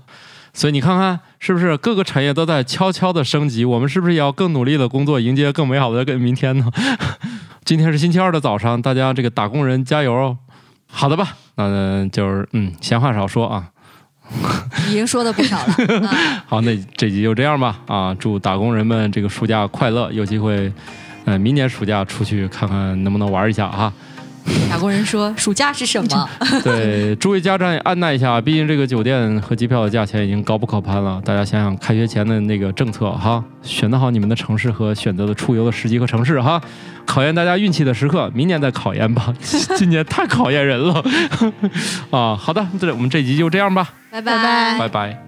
[0.54, 3.66] 所以你看看，是不是各个产业都在悄悄的升级？
[3.66, 6.72] 我们是不是也要更努力的工作，迎接更美好的明天呢？
[7.66, 10.38] 今天是星期二的早上，大家这个打工人加油哦！
[10.90, 13.70] 好的吧，那就是嗯，闲话少说啊。
[14.90, 16.08] 已经说的不少了。
[16.08, 18.16] 啊 好，那这集就这样吧啊！
[18.20, 20.72] 祝打工人们这个暑假快乐，有机会，
[21.26, 23.92] 呃，明年暑假出去看看能不能玩一下啊！
[24.70, 26.30] 打工人说：“暑假是什么？
[26.64, 31.22] 对，诸位家长也按捺一下，毕竟这个酒店和机票的价钱已经高不可攀了。
[31.26, 36.62] 大家想想开学前的那个政策哈，选择好你们的城市和选择的出游的时机和城市哈，
[37.08, 39.34] 考验大家运气的时刻，明年再考验吧。
[39.76, 41.04] 今年太考验人了
[42.12, 42.36] 啊！
[42.36, 45.24] 好的，这我们这集就这样吧，拜拜拜拜拜。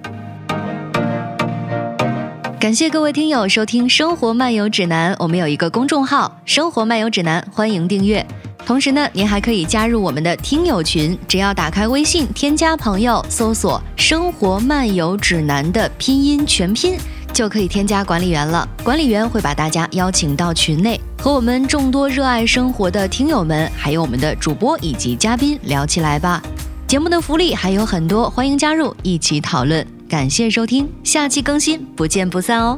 [2.59, 8.23] 感谢各位听友收听《生活漫游指南》，我们有一个公众号《生活漫游指南》，欢迎订阅。
[8.65, 16.97] 同时呢，您还可以加入我们的听友群，只要打开微信添加朋友，搜索“生活漫游指南”的拼音全拼，
[17.39, 18.67] 就可以添加管理员了。
[18.83, 26.43] 管理员会把大家邀请到群内，和我们众多热爱生活的听友们，还有我们的主播以及嘉宾聊起来吧。
[26.85, 29.87] 节目的福利还有很多，欢迎加入一起讨论。
[30.09, 32.77] 感谢收听，下期更新，不见不散哦。